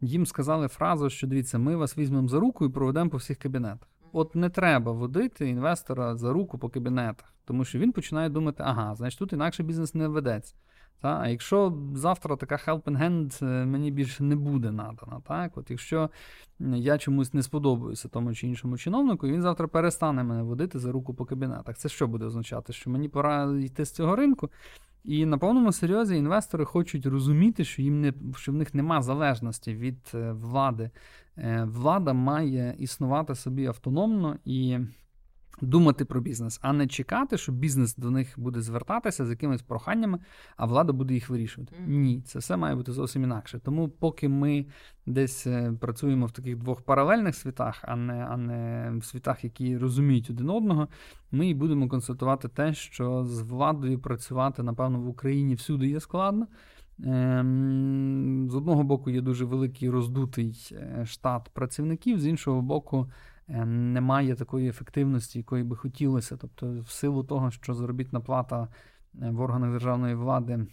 їм 0.00 0.26
сказали 0.26 0.68
фразу, 0.68 1.10
що 1.10 1.26
дивіться, 1.26 1.58
ми 1.58 1.76
вас 1.76 1.98
візьмемо 1.98 2.28
за 2.28 2.40
руку 2.40 2.66
і 2.66 2.68
проведемо 2.68 3.10
по 3.10 3.16
всіх 3.16 3.38
кабінетах. 3.38 3.88
От 4.12 4.34
не 4.34 4.50
треба 4.50 4.92
водити 4.92 5.48
інвестора 5.48 6.16
за 6.16 6.32
руку 6.32 6.58
по 6.58 6.68
кабінетах, 6.68 7.34
тому 7.44 7.64
що 7.64 7.78
він 7.78 7.92
починає 7.92 8.28
думати, 8.28 8.62
ага, 8.66 8.94
значить 8.94 9.18
тут 9.18 9.32
інакше 9.32 9.62
бізнес 9.62 9.94
не 9.94 10.08
ведеться. 10.08 10.54
Та? 11.00 11.20
А 11.20 11.28
якщо 11.28 11.78
завтра 11.94 12.36
така 12.36 12.54
helping 12.66 13.02
hand 13.02 13.44
е, 13.44 13.66
мені 13.66 13.90
більше 13.90 14.24
не 14.24 14.36
буде 14.36 14.70
надана, 14.70 15.20
так? 15.28 15.58
От 15.58 15.70
якщо 15.70 16.10
я 16.60 16.98
чомусь 16.98 17.34
не 17.34 17.42
сподобаюся 17.42 18.08
тому 18.08 18.34
чи 18.34 18.46
іншому 18.46 18.78
чиновнику, 18.78 19.26
він 19.26 19.42
завтра 19.42 19.68
перестане 19.68 20.22
мене 20.22 20.42
водити 20.42 20.78
за 20.78 20.92
руку 20.92 21.14
по 21.14 21.24
кабінетах. 21.24 21.76
Це 21.76 21.88
що 21.88 22.06
буде 22.06 22.24
означати? 22.24 22.72
Що 22.72 22.90
мені 22.90 23.08
пора 23.08 23.58
йти 23.60 23.84
з 23.84 23.90
цього 23.90 24.16
ринку? 24.16 24.50
І 25.04 25.26
на 25.26 25.38
повному 25.38 25.72
серйозі 25.72 26.16
інвестори 26.16 26.64
хочуть 26.64 27.06
розуміти, 27.06 27.64
що 27.64 27.82
їм 27.82 28.00
не 28.00 28.12
що 28.36 28.52
в 28.52 28.54
них 28.54 28.74
нема 28.74 29.02
залежності 29.02 29.74
від 29.74 29.98
е, 30.14 30.32
влади. 30.32 30.90
Е, 31.38 31.64
влада 31.64 32.12
має 32.12 32.74
існувати 32.78 33.34
собі 33.34 33.66
автономно 33.66 34.36
і 34.44 34.78
Думати 35.60 36.04
про 36.04 36.20
бізнес, 36.20 36.58
а 36.62 36.72
не 36.72 36.86
чекати, 36.86 37.38
що 37.38 37.52
бізнес 37.52 37.96
до 37.96 38.10
них 38.10 38.34
буде 38.36 38.60
звертатися 38.60 39.26
з 39.26 39.30
якимись 39.30 39.62
проханнями, 39.62 40.18
а 40.56 40.66
влада 40.66 40.92
буде 40.92 41.14
їх 41.14 41.30
вирішувати. 41.30 41.74
Mm-hmm. 41.74 41.88
Ні, 41.88 42.20
це 42.20 42.38
все 42.38 42.56
має 42.56 42.74
бути 42.74 42.92
зовсім 42.92 43.22
інакше. 43.22 43.60
Тому, 43.64 43.88
поки 43.88 44.28
ми 44.28 44.66
десь 45.06 45.46
е, 45.46 45.72
працюємо 45.80 46.26
в 46.26 46.30
таких 46.30 46.56
двох 46.56 46.82
паралельних 46.82 47.34
світах, 47.34 47.78
а 47.82 47.96
не 47.96 48.26
а 48.30 48.36
не 48.36 48.92
в 48.98 49.04
світах, 49.04 49.44
які 49.44 49.78
розуміють 49.78 50.30
один 50.30 50.50
одного, 50.50 50.88
ми 51.30 51.48
і 51.48 51.54
будемо 51.54 51.88
констатувати 51.88 52.48
те, 52.48 52.74
що 52.74 53.24
з 53.24 53.40
владою 53.40 53.98
працювати, 53.98 54.62
напевно, 54.62 55.00
в 55.00 55.08
Україні 55.08 55.54
всюди 55.54 55.88
є 55.88 56.00
складно. 56.00 56.46
Ем, 57.04 58.48
з 58.50 58.54
одного 58.54 58.82
боку, 58.82 59.10
є 59.10 59.20
дуже 59.20 59.44
великий 59.44 59.90
роздутий 59.90 60.68
е, 60.72 61.06
штат 61.06 61.50
працівників, 61.52 62.20
з 62.20 62.26
іншого 62.26 62.62
боку. 62.62 63.10
Е, 63.48 63.64
немає 63.64 64.34
такої 64.34 64.68
ефективності, 64.68 65.38
якої 65.38 65.64
би 65.64 65.76
хотілося. 65.76 66.36
Тобто, 66.36 66.80
в 66.80 66.90
силу 66.90 67.24
того, 67.24 67.50
що 67.50 67.74
заробітна 67.74 68.20
плата 68.20 68.68
е, 69.22 69.30
в 69.30 69.40
органах 69.40 69.70
державної 69.70 70.14
влади 70.14 70.66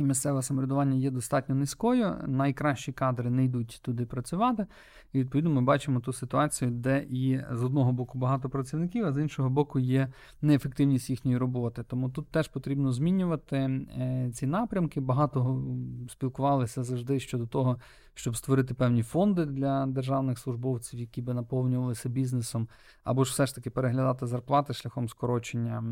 і 0.00 0.04
місцеве 0.04 0.42
самоврядування 0.42 0.96
є 0.96 1.10
достатньо 1.10 1.54
низькою, 1.54 2.14
найкращі 2.26 2.92
кадри 2.92 3.30
не 3.30 3.44
йдуть 3.44 3.80
туди 3.82 4.06
працювати. 4.06 4.66
І 5.12 5.18
відповідно 5.18 5.50
ми 5.50 5.62
бачимо 5.62 6.00
ту 6.00 6.12
ситуацію, 6.12 6.70
де 6.70 7.06
і 7.10 7.40
з 7.52 7.62
одного 7.62 7.92
боку 7.92 8.18
багато 8.18 8.48
працівників, 8.48 9.06
а 9.06 9.12
з 9.12 9.22
іншого 9.22 9.50
боку 9.50 9.78
є 9.78 10.08
неефективність 10.42 11.10
їхньої 11.10 11.36
роботи. 11.36 11.82
Тому 11.82 12.10
тут 12.10 12.28
теж 12.28 12.48
потрібно 12.48 12.92
змінювати 12.92 13.56
е, 13.56 14.30
ці 14.34 14.46
напрямки. 14.46 15.00
Багато 15.00 15.64
спілкувалися 16.08 16.82
завжди 16.84 17.20
щодо 17.20 17.46
того, 17.46 17.76
щоб 18.20 18.36
створити 18.36 18.74
певні 18.74 19.02
фонди 19.02 19.46
для 19.46 19.86
державних 19.86 20.38
службовців, 20.38 21.00
які 21.00 21.22
би 21.22 21.34
наповнювалися 21.34 22.08
бізнесом, 22.08 22.68
або 23.04 23.24
ж 23.24 23.32
все 23.32 23.46
ж 23.46 23.54
таки 23.54 23.70
переглядати 23.70 24.26
зарплати 24.26 24.72
шляхом 24.72 25.08
скорочення 25.08 25.84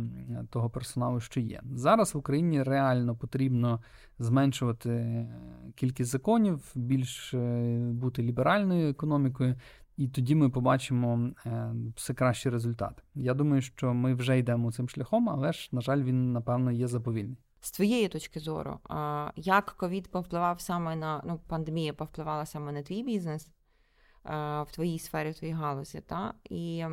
того 0.51 0.71
персоналу, 0.71 1.21
що 1.21 1.41
є. 1.41 1.61
Зараз 1.75 2.15
в 2.15 2.19
Україні 2.19 2.63
реально 2.63 3.17
потрібно 3.17 3.81
зменшувати 4.19 5.27
кількість 5.75 6.11
законів, 6.11 6.73
більш 6.75 7.35
е, 7.35 7.79
бути 7.93 8.23
ліберальною 8.23 8.91
економікою. 8.91 9.55
І 9.97 10.09
тоді 10.09 10.35
ми 10.35 10.51
побачимо 10.51 11.31
е, 11.47 11.75
все 11.97 12.15
кращі 12.15 12.51
результати. 12.51 13.03
Я 13.15 13.35
думаю, 13.35 13.63
що 13.63 13.95
ми 13.95 14.15
вже 14.15 14.39
йдемо 14.39 14.73
цим 14.73 14.89
шляхом, 14.89 15.29
але 15.31 15.53
ж, 15.53 15.69
на 15.73 15.81
жаль, 15.81 16.03
він 16.03 16.33
напевно 16.33 16.73
є 16.73 16.87
заповільний. 16.87 17.37
З 17.61 17.71
твоєї 17.71 18.09
точки 18.09 18.41
зору, 18.41 18.79
як 19.37 19.65
ковід 19.65 20.11
повпливав 20.11 20.61
саме 20.61 20.97
на 20.97 21.23
ну, 21.25 21.41
пандемія 21.47 21.93
повпливала 21.93 22.47
саме 22.47 22.73
на 22.73 22.83
твій 22.83 23.03
бізнес 23.03 23.49
в 24.25 24.67
твоїй 24.73 24.99
сфері, 24.99 25.31
в 25.31 25.35
твоїй 25.39 25.53
галузі, 25.53 26.01
та? 26.01 26.35
і 26.45 26.85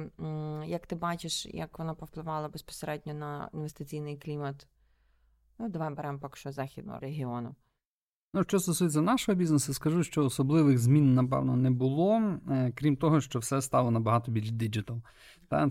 як 0.66 0.88
ти 0.88 0.96
бачиш, 0.96 1.46
як 1.46 1.80
вона 1.80 1.94
повпливала 1.94 2.50
безпосередньо 2.50 3.14
на 3.14 3.50
інвестиційний 3.54 4.18
клімат? 4.18 4.68
Ну, 5.60 5.70
давай 5.70 5.94
беремо 5.94 6.20
поки 6.20 6.38
що 6.38 6.52
західного 6.52 7.00
регіону. 7.00 7.56
Ну, 8.36 8.44
що 8.44 8.60
стосується 8.60 9.02
нашого 9.02 9.36
бізнесу, 9.36 9.74
скажу, 9.74 10.04
що 10.04 10.26
особливих 10.26 10.78
змін, 10.78 11.14
напевно, 11.14 11.56
не 11.56 11.72
було, 11.72 12.22
е, 12.50 12.72
крім 12.76 12.96
того, 12.96 13.22
що 13.22 13.40
все 13.40 13.62
стало 13.62 13.92
набагато 13.92 14.32
більш 14.32 14.52
диджитал. 14.52 15.02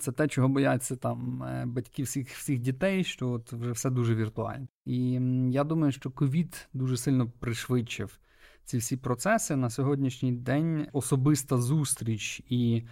Це 0.00 0.12
те, 0.12 0.28
чого 0.28 0.49
бояться 0.49 0.97
там 0.97 1.42
е, 1.42 1.66
батьки 1.66 2.02
всіх 2.02 2.30
всіх 2.30 2.59
дітей, 2.59 3.04
що 3.04 3.30
от 3.30 3.52
вже 3.52 3.73
все 3.73 3.90
дуже 3.90 4.14
віртуально. 4.14 4.66
І 4.85 5.21
я 5.50 5.64
думаю, 5.64 5.92
що 5.92 6.11
ковід 6.11 6.68
дуже 6.73 6.97
сильно 6.97 7.30
пришвидшив 7.40 8.18
ці 8.64 8.78
всі 8.78 8.97
процеси 8.97 9.56
на 9.56 9.71
сьогоднішній 9.71 10.33
день. 10.33 10.87
Особиста 10.92 11.59
зустріч 11.59 12.42
і 12.49 12.83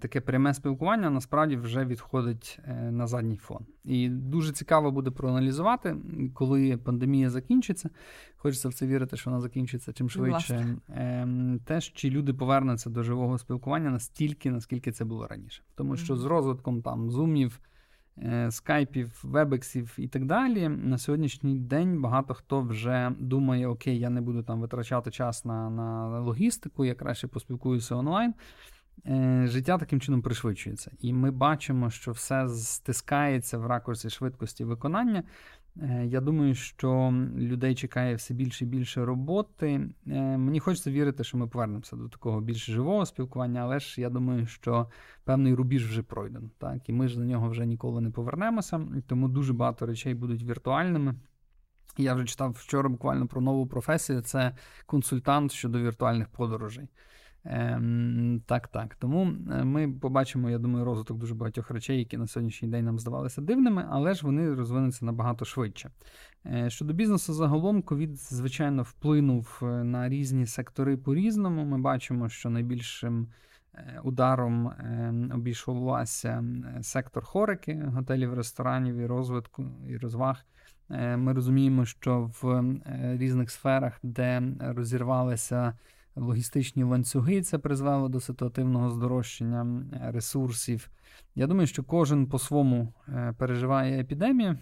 таке 0.00 0.20
пряме 0.20 0.54
спілкування 0.54 1.10
насправді 1.10 1.56
вже 1.56 1.84
відходить 1.84 2.60
е, 2.64 2.90
на 2.90 3.06
задній 3.06 3.36
фон. 3.36 3.66
І 3.84 4.08
дуже 4.08 4.52
цікаво 4.52 4.90
буде 4.90 5.10
проаналізувати, 5.10 5.96
коли 6.34 6.76
пандемія 6.76 7.30
закінчиться. 7.30 7.90
Хочеться 8.36 8.68
в 8.68 8.74
це 8.74 8.86
вірити, 8.86 9.16
що 9.16 9.30
вона 9.30 9.40
закінчиться 9.40 9.92
чим 9.92 10.10
швидше. 10.10 10.76
Ем, 10.88 11.60
теж 11.64 11.92
чи 11.92 12.10
люди 12.10 12.34
повернуться 12.34 12.90
до 12.90 13.02
живого 13.02 13.38
спілкування 13.38 13.90
настільки, 13.90 14.50
наскільки 14.50 14.92
це 14.92 15.04
було 15.04 15.26
раніше. 15.26 15.62
Тому 15.74 15.96
що 15.96 16.16
з 16.16 16.24
розвитком 16.24 16.82
там 16.82 17.10
зумів, 17.10 17.60
е, 18.18 18.50
скайпів, 18.50 19.20
вебексів 19.22 19.94
і 19.98 20.08
так 20.08 20.24
далі, 20.24 20.68
на 20.68 20.98
сьогоднішній 20.98 21.58
день 21.58 22.00
багато 22.00 22.34
хто 22.34 22.60
вже 22.60 23.12
думає: 23.18 23.66
Окей, 23.66 23.98
я 23.98 24.10
не 24.10 24.20
буду 24.20 24.42
там 24.42 24.60
витрачати 24.60 25.10
час 25.10 25.44
на, 25.44 25.70
на 25.70 26.18
логістику, 26.20 26.84
я 26.84 26.94
краще 26.94 27.26
поспілкуюся 27.26 27.94
онлайн. 27.94 28.34
Е, 29.06 29.46
життя 29.46 29.78
таким 29.78 30.00
чином 30.00 30.22
пришвидшується. 30.22 30.90
І 31.00 31.12
ми 31.12 31.30
бачимо, 31.30 31.90
що 31.90 32.12
все 32.12 32.48
стискається 32.48 33.58
в 33.58 33.66
ракурсі 33.66 34.10
швидкості 34.10 34.64
виконання. 34.64 35.22
Е, 35.82 36.06
я 36.06 36.20
думаю, 36.20 36.54
що 36.54 37.14
людей 37.36 37.74
чекає 37.74 38.14
все 38.14 38.34
більше 38.34 38.64
і 38.64 38.68
більше 38.68 39.04
роботи. 39.04 39.88
Е, 40.06 40.36
мені 40.36 40.60
хочеться 40.60 40.90
вірити, 40.90 41.24
що 41.24 41.38
ми 41.38 41.46
повернемося 41.46 41.96
до 41.96 42.08
такого 42.08 42.40
більш 42.40 42.66
живого 42.66 43.06
спілкування, 43.06 43.60
але 43.60 43.80
ж 43.80 44.00
я 44.00 44.10
думаю, 44.10 44.46
що 44.46 44.90
певний 45.24 45.54
рубіж 45.54 45.86
вже 45.86 46.02
пройден. 46.02 46.50
Так? 46.58 46.88
І 46.88 46.92
ми 46.92 47.08
ж 47.08 47.18
до 47.18 47.24
нього 47.24 47.48
вже 47.48 47.66
ніколи 47.66 48.00
не 48.00 48.10
повернемося, 48.10 48.80
тому 49.06 49.28
дуже 49.28 49.52
багато 49.52 49.86
речей 49.86 50.14
будуть 50.14 50.42
віртуальними. 50.42 51.14
Я 51.98 52.14
вже 52.14 52.24
читав 52.24 52.52
вчора 52.58 52.88
буквально 52.88 53.26
про 53.26 53.40
нову 53.40 53.66
професію: 53.66 54.20
це 54.20 54.56
консультант 54.86 55.52
щодо 55.52 55.80
віртуальних 55.80 56.28
подорожей. 56.28 56.88
Ем, 57.44 58.42
Так, 58.46 58.68
так. 58.68 58.94
Тому 58.94 59.32
е, 59.50 59.64
ми 59.64 59.92
побачимо, 59.92 60.50
я 60.50 60.58
думаю, 60.58 60.84
розвиток 60.84 61.18
дуже 61.18 61.34
багатьох 61.34 61.70
речей, 61.70 61.98
які 61.98 62.16
на 62.16 62.26
сьогоднішній 62.26 62.68
день 62.68 62.84
нам 62.84 62.98
здавалися 62.98 63.40
дивними, 63.40 63.86
але 63.90 64.14
ж 64.14 64.26
вони 64.26 64.54
розвинуться 64.54 65.04
набагато 65.04 65.44
швидше. 65.44 65.90
Е, 66.46 66.70
Щодо 66.70 66.92
бізнесу, 66.92 67.32
загалом, 67.32 67.82
ковід, 67.82 68.16
звичайно, 68.16 68.82
вплинув 68.82 69.60
е, 69.62 69.66
на 69.66 70.08
різні 70.08 70.46
сектори 70.46 70.96
по-різному. 70.96 71.64
Ми 71.64 71.78
бачимо, 71.78 72.28
що 72.28 72.50
найбільшим 72.50 73.28
ударом 74.02 74.72
обійшовся 75.34 76.44
сектор 76.82 77.24
хорики, 77.24 77.82
готелів, 77.94 78.34
ресторанів 78.34 78.96
і 78.96 79.06
розвитку 79.06 79.64
і 79.88 79.96
розваг. 79.96 80.44
Ми 81.16 81.32
розуміємо, 81.32 81.84
що 81.84 82.30
в 82.42 82.64
різних 83.16 83.50
сферах, 83.50 83.98
де 84.02 84.42
розірвалися 84.60 85.74
логістичні 86.16 86.84
ланцюги. 86.84 87.42
Це 87.42 87.58
призвело 87.58 88.08
до 88.08 88.20
ситуативного 88.20 88.90
здорожчання 88.90 89.84
ресурсів. 90.12 90.90
Я 91.34 91.46
думаю, 91.46 91.66
що 91.66 91.84
кожен 91.84 92.26
по-своєму 92.26 92.94
е, 93.08 93.34
переживає 93.38 94.00
епідемію. 94.00 94.58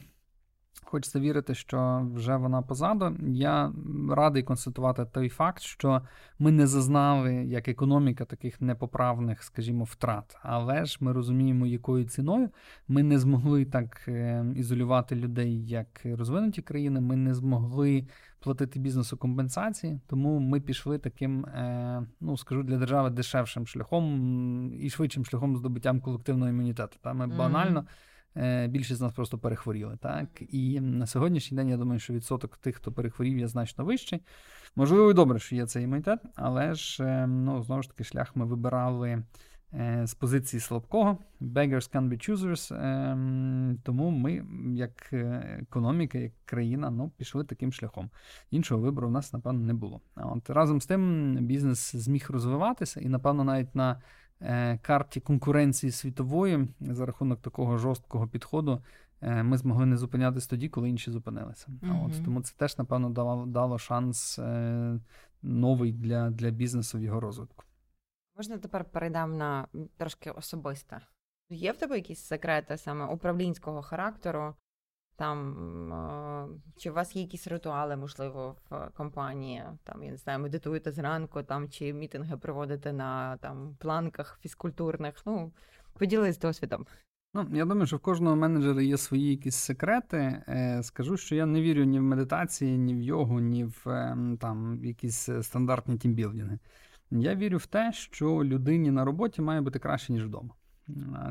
Хочеться 0.84 1.20
вірити, 1.20 1.54
що 1.54 2.08
вже 2.14 2.36
вона 2.36 2.62
позаду. 2.62 3.16
Я 3.28 3.72
радий 4.10 4.42
констатувати 4.42 5.04
той 5.04 5.28
факт, 5.28 5.62
що 5.62 6.02
ми 6.38 6.52
не 6.52 6.66
зазнали 6.66 7.34
як 7.34 7.68
економіка 7.68 8.24
таких 8.24 8.60
непоправних, 8.60 9.42
скажімо, 9.42 9.84
втрат. 9.84 10.36
Але 10.42 10.84
ж 10.84 10.98
ми 11.00 11.12
розуміємо, 11.12 11.66
якою 11.66 12.04
ціною 12.04 12.50
ми 12.88 13.02
не 13.02 13.18
змогли 13.18 13.64
так 13.64 14.08
е, 14.08 14.44
ізолювати 14.56 15.14
людей, 15.14 15.66
як 15.66 16.00
розвинуті 16.04 16.62
країни. 16.62 17.00
Ми 17.00 17.16
не 17.16 17.34
змогли 17.34 18.06
платити 18.40 18.78
бізнесу 18.78 19.16
компенсації, 19.16 20.00
тому 20.06 20.38
ми 20.38 20.60
пішли 20.60 20.98
таким, 20.98 21.44
е, 21.44 22.06
ну 22.20 22.36
скажу 22.36 22.62
для 22.62 22.78
держави 22.78 23.10
дешевшим 23.10 23.66
шляхом 23.66 24.74
і 24.80 24.90
швидшим 24.90 25.24
шляхом 25.24 25.56
здобуттям 25.56 26.00
колективного 26.00 26.50
імунітету. 26.50 26.96
Та 27.02 27.12
ми 27.12 27.26
банально. 27.26 27.80
Е, 27.80 27.84
більшість 28.68 28.98
з 28.98 29.00
нас 29.00 29.12
просто 29.12 29.38
перехворіли. 29.38 29.96
Так? 30.00 30.28
І 30.48 30.80
на 30.80 31.06
сьогоднішній 31.06 31.56
день 31.56 31.68
я 31.68 31.76
думаю, 31.76 32.00
що 32.00 32.12
відсоток 32.12 32.56
тих, 32.56 32.76
хто 32.76 32.92
перехворів, 32.92 33.38
є 33.38 33.48
значно 33.48 33.84
вищий. 33.84 34.22
Можливо, 34.76 35.10
і 35.10 35.14
добре, 35.14 35.38
що 35.38 35.56
є 35.56 35.66
цей 35.66 35.84
імунітет, 35.84 36.20
але 36.34 36.74
ж 36.74 37.04
е, 37.04 37.26
ну, 37.26 37.62
знову 37.62 37.82
ж 37.82 37.88
таки 37.88 38.04
шлях 38.04 38.36
ми 38.36 38.46
вибирали 38.46 39.22
е, 39.74 40.06
з 40.06 40.14
позиції 40.14 40.60
слабкого. 40.60 41.18
Beggars 41.40 41.94
can 41.94 42.08
be 42.08 42.30
choosers. 42.30 42.72
Тому 43.82 44.10
ми, 44.10 44.44
як 44.74 45.12
економіка, 45.12 46.18
як 46.18 46.32
країна, 46.44 46.90
ну, 46.90 47.12
пішли 47.16 47.44
таким 47.44 47.72
шляхом. 47.72 48.10
Іншого 48.50 48.80
вибору 48.80 49.08
в 49.08 49.10
нас, 49.10 49.32
напевно, 49.32 49.60
не 49.60 49.74
було. 49.74 50.00
А 50.14 50.26
от 50.26 50.50
разом 50.50 50.80
з 50.80 50.86
тим 50.86 51.36
бізнес 51.40 51.96
зміг 51.96 52.26
розвиватися, 52.30 53.00
і, 53.00 53.08
напевно, 53.08 53.44
навіть 53.44 53.74
на 53.74 53.92
Е, 53.92 54.00
карті 54.82 55.20
конкуренції 55.20 55.92
світової 55.92 56.68
за 56.80 57.06
рахунок 57.06 57.40
такого 57.40 57.78
жорсткого 57.78 58.28
підходу. 58.28 58.82
Е, 59.22 59.42
ми 59.42 59.58
змогли 59.58 59.86
не 59.86 59.96
зупинятись 59.96 60.46
тоді, 60.46 60.68
коли 60.68 60.88
інші 60.88 61.10
зупинилися. 61.10 61.66
Mm-hmm. 61.68 62.06
От 62.06 62.24
Тому 62.24 62.40
це 62.40 62.54
теж, 62.56 62.78
напевно, 62.78 63.10
дало 63.10 63.46
дало 63.46 63.78
шанс 63.78 64.38
е, 64.38 65.00
новий 65.42 65.92
для 65.92 66.30
для 66.30 66.50
бізнесу 66.50 66.98
в 66.98 67.02
його 67.02 67.20
розвитку. 67.20 67.64
Можна 68.36 68.58
тепер 68.58 68.84
перейдемо 68.84 69.36
на 69.36 69.66
трошки 69.96 70.30
особисте. 70.30 71.00
Є 71.50 71.72
в 71.72 71.76
тебе 71.76 71.96
якісь 71.96 72.20
секрети 72.20 72.76
саме 72.76 73.06
управлінського 73.06 73.82
характеру, 73.82 74.54
там 75.20 76.62
чи 76.76 76.90
у 76.90 76.92
вас 76.94 77.16
є 77.16 77.22
якісь 77.22 77.46
ритуали, 77.46 77.96
можливо, 77.96 78.56
в 78.70 78.90
компанії? 78.94 79.62
Там 79.84 80.02
я 80.02 80.10
не 80.10 80.16
знаю, 80.16 80.38
медитуєте 80.38 80.92
зранку, 80.92 81.42
там 81.42 81.68
чи 81.68 81.92
мітинги 81.92 82.36
проводите 82.36 82.92
на 82.92 83.36
там 83.36 83.76
планках 83.78 84.38
фізкультурних? 84.42 85.14
Ну 85.26 85.52
поділись 85.98 86.38
досвідом. 86.38 86.86
Ну, 87.34 87.46
я 87.52 87.64
думаю, 87.64 87.86
що 87.86 87.96
в 87.96 88.00
кожного 88.00 88.36
менеджера 88.36 88.82
є 88.82 88.96
свої 88.96 89.30
якісь 89.30 89.56
секрети. 89.56 90.42
Е, 90.48 90.82
скажу, 90.82 91.16
що 91.16 91.34
я 91.34 91.46
не 91.46 91.62
вірю 91.62 91.84
ні 91.84 91.98
в 91.98 92.02
медитації, 92.02 92.78
ні 92.78 92.94
в 92.94 93.00
йогу, 93.00 93.40
ні 93.40 93.64
в 93.64 93.88
ем, 93.88 94.36
там 94.40 94.84
якісь 94.84 95.28
стандартні 95.42 95.98
тімбілдинги. 95.98 96.58
Я 97.10 97.34
вірю 97.34 97.56
в 97.58 97.66
те, 97.66 97.92
що 97.92 98.44
людині 98.44 98.90
на 98.90 99.04
роботі 99.04 99.42
має 99.42 99.60
бути 99.60 99.78
краще, 99.78 100.12
ніж 100.12 100.26
вдома. 100.26 100.54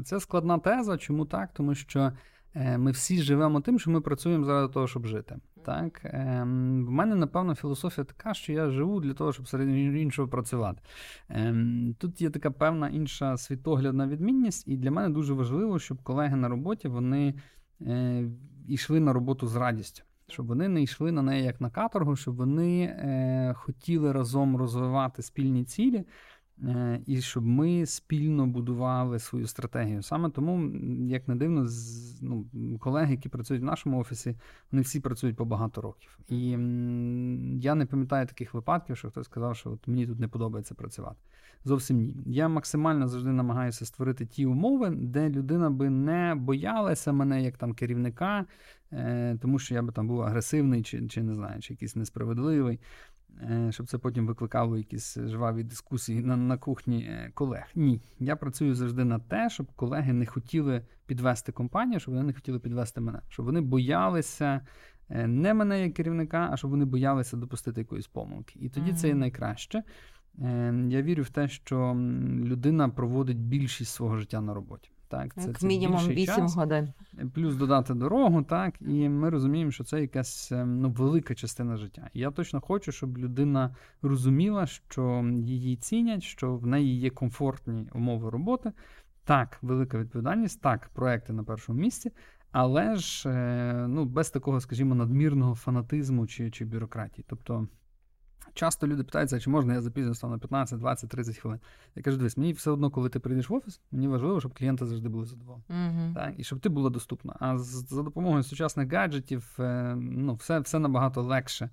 Це 0.05 0.19
складна 0.19 0.59
теза. 0.59 0.97
Чому 0.97 1.25
так? 1.25 1.49
Тому 1.53 1.75
що 1.75 1.99
Е, 1.99 2.13
ми 2.55 2.91
всі 2.91 3.21
живемо 3.21 3.61
тим, 3.61 3.79
що 3.79 3.91
ми 3.91 4.01
працюємо 4.01 4.45
заради 4.45 4.73
того, 4.73 4.87
щоб 4.87 5.05
жити. 5.05 5.35
Так? 5.65 6.01
Ем, 6.03 6.85
в 6.85 6.89
мене, 6.89 7.15
напевно, 7.15 7.55
філософія 7.55 8.05
така, 8.05 8.33
що 8.33 8.53
я 8.53 8.69
живу 8.69 8.99
для 8.99 9.13
того, 9.13 9.33
щоб 9.33 9.47
серед 9.47 9.69
іншого 9.95 10.27
працювати. 10.27 10.81
Ем, 11.29 11.95
тут 11.99 12.21
є 12.21 12.29
така 12.29 12.51
певна 12.51 12.89
інша 12.89 13.37
світоглядна 13.37 14.07
відмінність, 14.07 14.67
і 14.67 14.77
для 14.77 14.91
мене 14.91 15.09
дуже 15.09 15.33
важливо, 15.33 15.79
щоб 15.79 16.03
колеги 16.03 16.35
на 16.35 16.47
роботі 16.47 16.87
вони 16.87 17.33
е, 17.81 18.23
йшли 18.67 18.99
на 18.99 19.13
роботу 19.13 19.47
з 19.47 19.55
радістю. 19.55 20.03
Щоб 20.27 20.47
вони 20.47 20.67
не 20.67 20.83
йшли 20.83 21.11
на 21.11 21.21
неї 21.21 21.43
як 21.43 21.61
на 21.61 21.69
каторгу, 21.69 22.15
щоб 22.15 22.35
вони 22.35 22.83
е, 22.83 23.53
хотіли 23.57 24.11
разом 24.11 24.57
розвивати 24.57 25.21
спільні 25.21 25.63
цілі, 25.63 25.97
Е, 25.97 26.05
і 27.05 27.21
щоб 27.21 27.45
ми 27.45 27.85
спільно 27.85 28.47
будували 28.47 29.19
свою 29.19 29.47
стратегію. 29.47 30.03
Саме 30.03 30.29
тому, 30.29 30.71
як 31.07 31.27
не 31.27 31.35
дивно, 31.35 31.67
ну, 32.21 32.45
колеги, 32.79 33.11
які 33.11 33.29
працюють 33.29 33.63
в 33.63 33.65
нашому 33.65 33.99
офісі, 33.99 34.35
вони 34.71 34.81
всі 34.81 34.99
працюють 34.99 35.35
по 35.35 35.45
багато 35.45 35.81
років. 35.81 36.19
І 36.29 36.49
я 37.61 37.75
не 37.75 37.85
пам'ятаю 37.85 38.27
таких 38.27 38.53
випадків, 38.53 38.97
що 38.97 39.09
хтось 39.09 39.25
сказав, 39.25 39.55
що 39.55 39.71
от 39.71 39.87
мені 39.87 40.07
тут 40.07 40.19
не 40.19 40.27
подобається 40.27 40.75
працювати. 40.75 41.17
Зовсім 41.65 41.97
ні. 41.97 42.15
Я 42.25 42.47
максимально 42.47 43.07
завжди 43.07 43.31
намагаюся 43.31 43.85
створити 43.85 44.25
ті 44.25 44.45
умови, 44.45 44.89
де 44.89 45.29
людина 45.29 45.69
би 45.69 45.89
не 45.89 46.35
боялася 46.35 47.11
мене 47.11 47.43
як 47.43 47.57
там 47.57 47.73
керівника, 47.73 48.45
е, 48.91 49.37
тому 49.41 49.59
що 49.59 49.73
я 49.75 49.81
би 49.81 49.91
там 49.91 50.07
був 50.07 50.21
агресивний, 50.21 50.83
чи, 50.83 51.07
чи 51.07 51.23
не 51.23 51.33
знаю, 51.33 51.61
чи 51.61 51.73
якийсь 51.73 51.95
несправедливий. 51.95 52.79
Е, 53.41 53.71
щоб 53.71 53.87
це 53.87 53.97
потім 53.97 54.27
викликало 54.27 54.77
якісь 54.77 55.17
жваві 55.19 55.63
дискусії 55.63 56.21
на 56.23 56.37
на 56.37 56.57
кухні 56.57 57.03
е, 57.03 57.31
колег. 57.33 57.63
Ні, 57.75 58.01
я 58.19 58.35
працюю 58.35 58.75
завжди 58.75 59.03
на 59.03 59.19
те, 59.19 59.49
щоб 59.49 59.71
колеги 59.75 60.13
не 60.13 60.25
хотіли 60.25 60.85
підвести 61.05 61.51
компанію, 61.51 61.99
щоб 61.99 62.13
вони 62.13 62.25
не 62.25 62.33
хотіли 62.33 62.59
підвести 62.59 63.01
мене, 63.01 63.21
щоб 63.29 63.45
вони 63.45 63.61
боялися 63.61 64.61
е, 65.09 65.27
не 65.27 65.53
мене 65.53 65.81
як 65.81 65.93
керівника, 65.93 66.49
а 66.51 66.57
щоб 66.57 66.71
вони 66.71 66.85
боялися 66.85 67.37
допустити 67.37 67.81
якоїсь 67.81 68.07
помилки. 68.07 68.59
І 68.59 68.69
тоді 68.69 68.91
mm-hmm. 68.91 68.95
це 68.95 69.07
є 69.07 69.15
найкраще. 69.15 69.83
Я 70.87 71.01
вірю 71.01 71.23
в 71.23 71.29
те, 71.29 71.47
що 71.47 71.95
людина 72.43 72.89
проводить 72.89 73.39
більшість 73.39 73.93
свого 73.93 74.17
життя 74.17 74.41
на 74.41 74.53
роботі. 74.53 74.91
Так, 75.09 75.35
це, 75.35 75.53
це 75.53 75.67
мінімум 75.67 76.07
8 76.07 76.25
час, 76.25 76.55
годин. 76.55 76.93
Плюс 77.33 77.55
додати 77.55 77.93
дорогу, 77.93 78.43
так, 78.43 78.73
і 78.81 79.09
ми 79.09 79.29
розуміємо, 79.29 79.71
що 79.71 79.83
це 79.83 80.01
якась 80.01 80.51
ем, 80.51 80.81
ну, 80.81 80.89
велика 80.89 81.35
частина 81.35 81.77
життя. 81.77 82.09
І 82.13 82.19
я 82.19 82.31
точно 82.31 82.61
хочу, 82.61 82.91
щоб 82.91 83.17
людина 83.17 83.75
розуміла, 84.01 84.65
що 84.65 85.31
її 85.43 85.75
цінять, 85.75 86.23
що 86.23 86.55
в 86.55 86.67
неї 86.67 86.99
є 86.99 87.09
комфортні 87.09 87.89
умови 87.93 88.29
роботи. 88.29 88.71
Так, 89.23 89.57
велика 89.61 89.99
відповідальність, 89.99 90.61
так, 90.61 90.89
проекти 90.93 91.33
на 91.33 91.43
першому 91.43 91.79
місці, 91.79 92.11
але 92.51 92.95
ж 92.95 93.29
е, 93.29 93.85
ну, 93.87 94.05
без 94.05 94.29
такого, 94.29 94.59
скажімо, 94.59 94.95
надмірного 94.95 95.55
фанатизму 95.55 96.27
чи, 96.27 96.51
чи 96.51 96.65
бюрократії. 96.65 97.25
Тобто. 97.29 97.67
Часто 98.53 98.87
люди 98.87 99.03
питаються, 99.03 99.39
чи 99.39 99.49
можна 99.49 99.73
я 99.73 99.81
запізню 99.81 100.15
стану 100.15 100.33
на 100.33 100.39
15, 100.39 100.79
20, 100.79 101.09
30 101.09 101.37
хвилин. 101.37 101.59
Я 101.95 102.03
кажу, 102.03 102.17
дивись, 102.17 102.37
мені 102.37 102.53
все 102.53 102.71
одно, 102.71 102.89
коли 102.89 103.09
ти 103.09 103.19
прийдеш 103.19 103.49
в 103.49 103.53
офіс, 103.53 103.81
мені 103.91 104.07
важливо, 104.07 104.39
щоб 104.39 104.57
клієнти 104.57 104.85
завжди 104.85 105.09
були 105.09 105.25
задоволені. 105.25 105.63
Uh-huh. 105.69 106.13
Так, 106.13 106.33
І 106.37 106.43
щоб 106.43 106.59
ти 106.59 106.69
була 106.69 106.89
доступна. 106.89 107.35
А 107.39 107.57
за 107.57 108.03
допомогою 108.03 108.43
сучасних 108.43 108.93
гаджетів 108.93 109.55
е, 109.59 109.95
ну, 109.95 110.33
все 110.33 110.59
все 110.59 110.79
набагато 110.79 111.21
легше. 111.21 111.69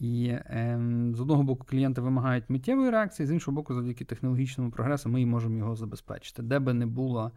І 0.00 0.26
е, 0.26 0.80
з 1.14 1.20
одного 1.20 1.42
боку, 1.42 1.66
клієнти 1.70 2.00
вимагають 2.00 2.50
миттєвої 2.50 2.90
реакції, 2.90 3.26
з 3.26 3.30
іншого 3.30 3.54
боку, 3.54 3.74
завдяки 3.74 4.04
технологічному 4.04 4.70
прогресу, 4.70 5.08
ми 5.08 5.26
можемо 5.26 5.58
його 5.58 5.76
забезпечити, 5.76 6.42
де 6.42 6.58
би 6.58 6.74
не 6.74 6.86
була 6.86 7.30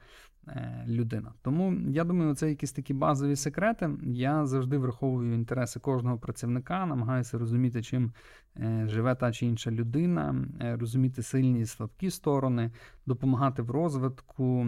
е, 0.47 0.85
людина. 0.87 1.33
Тому 1.41 1.73
я 1.89 2.03
думаю, 2.03 2.35
це 2.35 2.49
якісь 2.49 2.71
такі 2.71 2.93
базові 2.93 3.35
секрети. 3.35 3.89
Я 4.03 4.45
завжди 4.45 4.77
враховую 4.77 5.33
інтереси 5.33 5.79
кожного 5.79 6.17
працівника, 6.17 6.85
намагаюся 6.85 7.37
розуміти, 7.37 7.83
чим 7.83 8.11
е, 8.57 8.83
живе 8.87 9.15
та 9.15 9.31
чи 9.31 9.45
інша 9.45 9.71
людина, 9.71 10.45
е, 10.61 10.75
розуміти 10.75 11.23
сильні 11.23 11.61
і 11.61 11.65
слабкі 11.65 12.09
сторони, 12.09 12.71
допомагати 13.05 13.61
в 13.61 13.71
розвитку. 13.71 14.67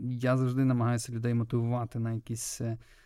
Я 0.00 0.36
завжди 0.36 0.64
намагаюся 0.64 1.12
людей 1.12 1.34
мотивувати 1.34 1.98
на 1.98 2.12
якісь. 2.12 2.60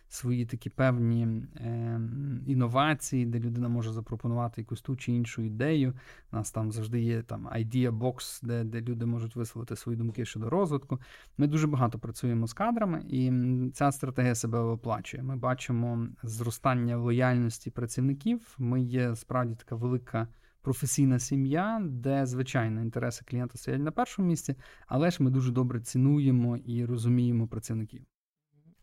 Свої 0.09 0.45
такі 0.45 0.69
певні 0.69 1.27
е, 1.55 1.99
інновації, 2.47 3.25
де 3.25 3.39
людина 3.39 3.69
може 3.69 3.91
запропонувати 3.91 4.61
якусь 4.61 4.81
ту 4.81 4.95
чи 4.95 5.11
іншу 5.11 5.41
ідею. 5.41 5.93
У 6.31 6.35
нас 6.35 6.51
там 6.51 6.71
завжди 6.71 7.01
є 7.01 7.21
там 7.21 7.47
idea 7.47 7.91
box, 7.91 8.45
де 8.45 8.63
де 8.63 8.81
люди 8.81 9.05
можуть 9.05 9.35
висловити 9.35 9.75
свої 9.75 9.97
думки 9.97 10.25
щодо 10.25 10.49
розвитку. 10.49 10.99
Ми 11.37 11.47
дуже 11.47 11.67
багато 11.67 11.99
працюємо 11.99 12.47
з 12.47 12.53
кадрами, 12.53 13.03
і 13.09 13.31
ця 13.73 13.91
стратегія 13.91 14.35
себе 14.35 14.59
оплачує. 14.59 15.23
Ми 15.23 15.35
бачимо 15.35 16.07
зростання 16.23 16.97
лояльності 16.97 17.71
працівників. 17.71 18.55
Ми 18.57 18.81
є 18.81 19.15
справді 19.15 19.55
така 19.55 19.75
велика. 19.75 20.27
Професійна 20.61 21.19
сім'я, 21.19 21.81
де, 21.83 22.25
звичайно, 22.25 22.81
інтереси 22.81 23.25
клієнта 23.27 23.57
стоять 23.57 23.81
на 23.81 23.91
першому 23.91 24.27
місці, 24.27 24.55
але 24.87 25.11
ж 25.11 25.23
ми 25.23 25.29
дуже 25.31 25.51
добре 25.51 25.81
цінуємо 25.81 26.57
і 26.57 26.85
розуміємо 26.85 27.47
працівників. 27.47 28.14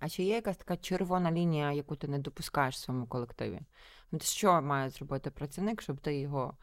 А 0.04 0.08
чи 0.08 0.22
є 0.22 0.34
якась 0.34 0.56
така 0.56 0.76
червона 0.76 1.32
лінія, 1.32 1.72
яку 1.72 1.96
ти 1.96 2.08
не 2.08 2.18
допускаєш 2.18 2.74
в 2.74 2.78
своєму 2.78 3.06
колективі? 3.06 3.60
Ну, 4.12 4.18
що 4.22 4.62
має 4.62 4.90
зробити 4.90 5.30
працівник, 5.30 5.82
щоб 5.82 5.96
ти 5.96 6.20
його 6.20 6.54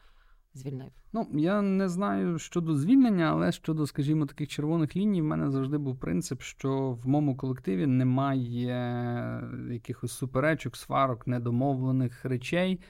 звільнив? 0.54 0.90
Ну, 1.12 1.28
я 1.32 1.62
не 1.62 1.88
знаю 1.88 2.38
щодо 2.38 2.76
звільнення, 2.76 3.24
але 3.24 3.52
щодо, 3.52 3.86
скажімо, 3.86 4.26
таких 4.26 4.48
червоних 4.48 4.96
ліній, 4.96 5.22
в 5.22 5.24
мене 5.24 5.50
завжди 5.50 5.78
був 5.78 5.98
принцип, 5.98 6.42
що 6.42 6.90
в 6.90 7.08
моєму 7.08 7.36
колективі 7.36 7.86
немає 7.86 9.48
якихось 9.70 10.12
суперечок, 10.12 10.76
сварок, 10.76 11.26
недомовлених 11.26 12.24
речей. 12.24 12.80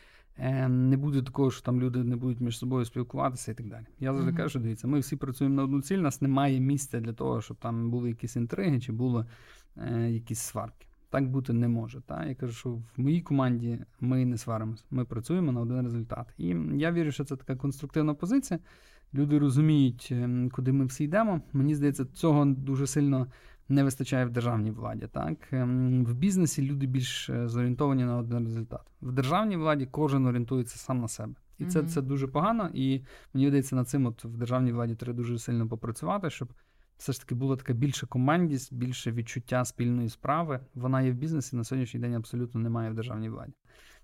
Е, 0.42 0.68
не 0.68 0.96
буде 0.96 1.22
такого, 1.22 1.50
що 1.50 1.62
там 1.62 1.80
люди 1.80 2.04
не 2.04 2.16
будуть 2.16 2.40
між 2.40 2.58
собою 2.58 2.84
спілкуватися 2.84 3.52
і 3.52 3.54
так 3.54 3.66
далі. 3.66 3.86
Я 3.98 4.12
завжди 4.12 4.32
mm-hmm. 4.32 4.36
кажу, 4.36 4.58
дивіться, 4.58 4.88
ми 4.88 5.00
всі 5.00 5.16
працюємо 5.16 5.56
на 5.56 5.64
одну 5.64 5.82
ціль, 5.82 5.98
у 5.98 6.02
нас 6.02 6.22
немає 6.22 6.60
місця 6.60 7.00
для 7.00 7.12
того, 7.12 7.40
щоб 7.40 7.56
там 7.56 7.90
були 7.90 8.08
якісь 8.08 8.36
інтриги 8.36 8.80
чи 8.80 8.92
були 8.92 9.20
е, 9.22 9.26
якісь 10.08 10.40
сварки. 10.40 10.86
Так 11.10 11.30
бути 11.30 11.52
не 11.52 11.68
може. 11.68 12.00
Та? 12.00 12.26
Я 12.26 12.34
кажу, 12.34 12.52
що 12.52 12.70
в 12.70 12.84
моїй 12.96 13.20
команді 13.20 13.78
ми 14.00 14.24
не 14.24 14.38
сваримося, 14.38 14.84
ми 14.90 15.04
працюємо 15.04 15.52
на 15.52 15.60
один 15.60 15.82
результат. 15.82 16.26
І 16.38 16.46
я 16.74 16.92
вірю, 16.92 17.12
що 17.12 17.24
це 17.24 17.36
така 17.36 17.56
конструктивна 17.56 18.14
позиція. 18.14 18.60
Люди 19.14 19.38
розуміють, 19.38 20.08
ем, 20.10 20.50
куди 20.50 20.72
ми 20.72 20.84
всі 20.84 21.04
йдемо. 21.04 21.40
Мені 21.52 21.74
здається, 21.74 22.04
цього 22.04 22.44
дуже 22.44 22.86
сильно 22.86 23.26
не 23.68 23.84
вистачає 23.84 24.24
в 24.24 24.30
державній 24.30 24.70
владі. 24.70 25.08
Так 25.12 25.52
ем, 25.52 26.04
в 26.04 26.14
бізнесі 26.14 26.62
люди 26.62 26.86
більш 26.86 27.30
е, 27.30 27.48
зорієнтовані 27.48 28.04
на 28.04 28.16
один 28.16 28.44
результат. 28.44 28.80
В 29.02 29.12
державній 29.12 29.56
владі 29.56 29.88
кожен 29.90 30.26
орієнтується 30.26 30.78
сам 30.78 31.00
на 31.00 31.08
себе, 31.08 31.34
і 31.58 31.64
це 31.64 31.82
це 31.82 32.02
дуже 32.02 32.28
погано. 32.28 32.70
І 32.74 33.00
мені 33.34 33.48
здається, 33.48 33.76
над 33.76 33.88
цим 33.88 34.06
от 34.06 34.24
в 34.24 34.36
державній 34.36 34.72
владі 34.72 34.94
треба 34.94 35.16
дуже 35.16 35.38
сильно 35.38 35.68
попрацювати, 35.68 36.30
щоб 36.30 36.52
все 37.00 37.12
ж 37.12 37.20
таки 37.20 37.34
була 37.34 37.56
така 37.56 37.72
більша 37.72 38.06
командність, 38.06 38.74
більше 38.74 39.12
відчуття 39.12 39.64
спільної 39.64 40.08
справи. 40.08 40.60
Вона 40.74 41.02
є 41.02 41.12
в 41.12 41.14
бізнесі 41.14 41.56
на 41.56 41.64
сьогоднішній 41.64 42.00
день 42.00 42.14
абсолютно 42.14 42.60
немає 42.60 42.90
в 42.90 42.94
державній 42.94 43.28
владі. 43.28 43.52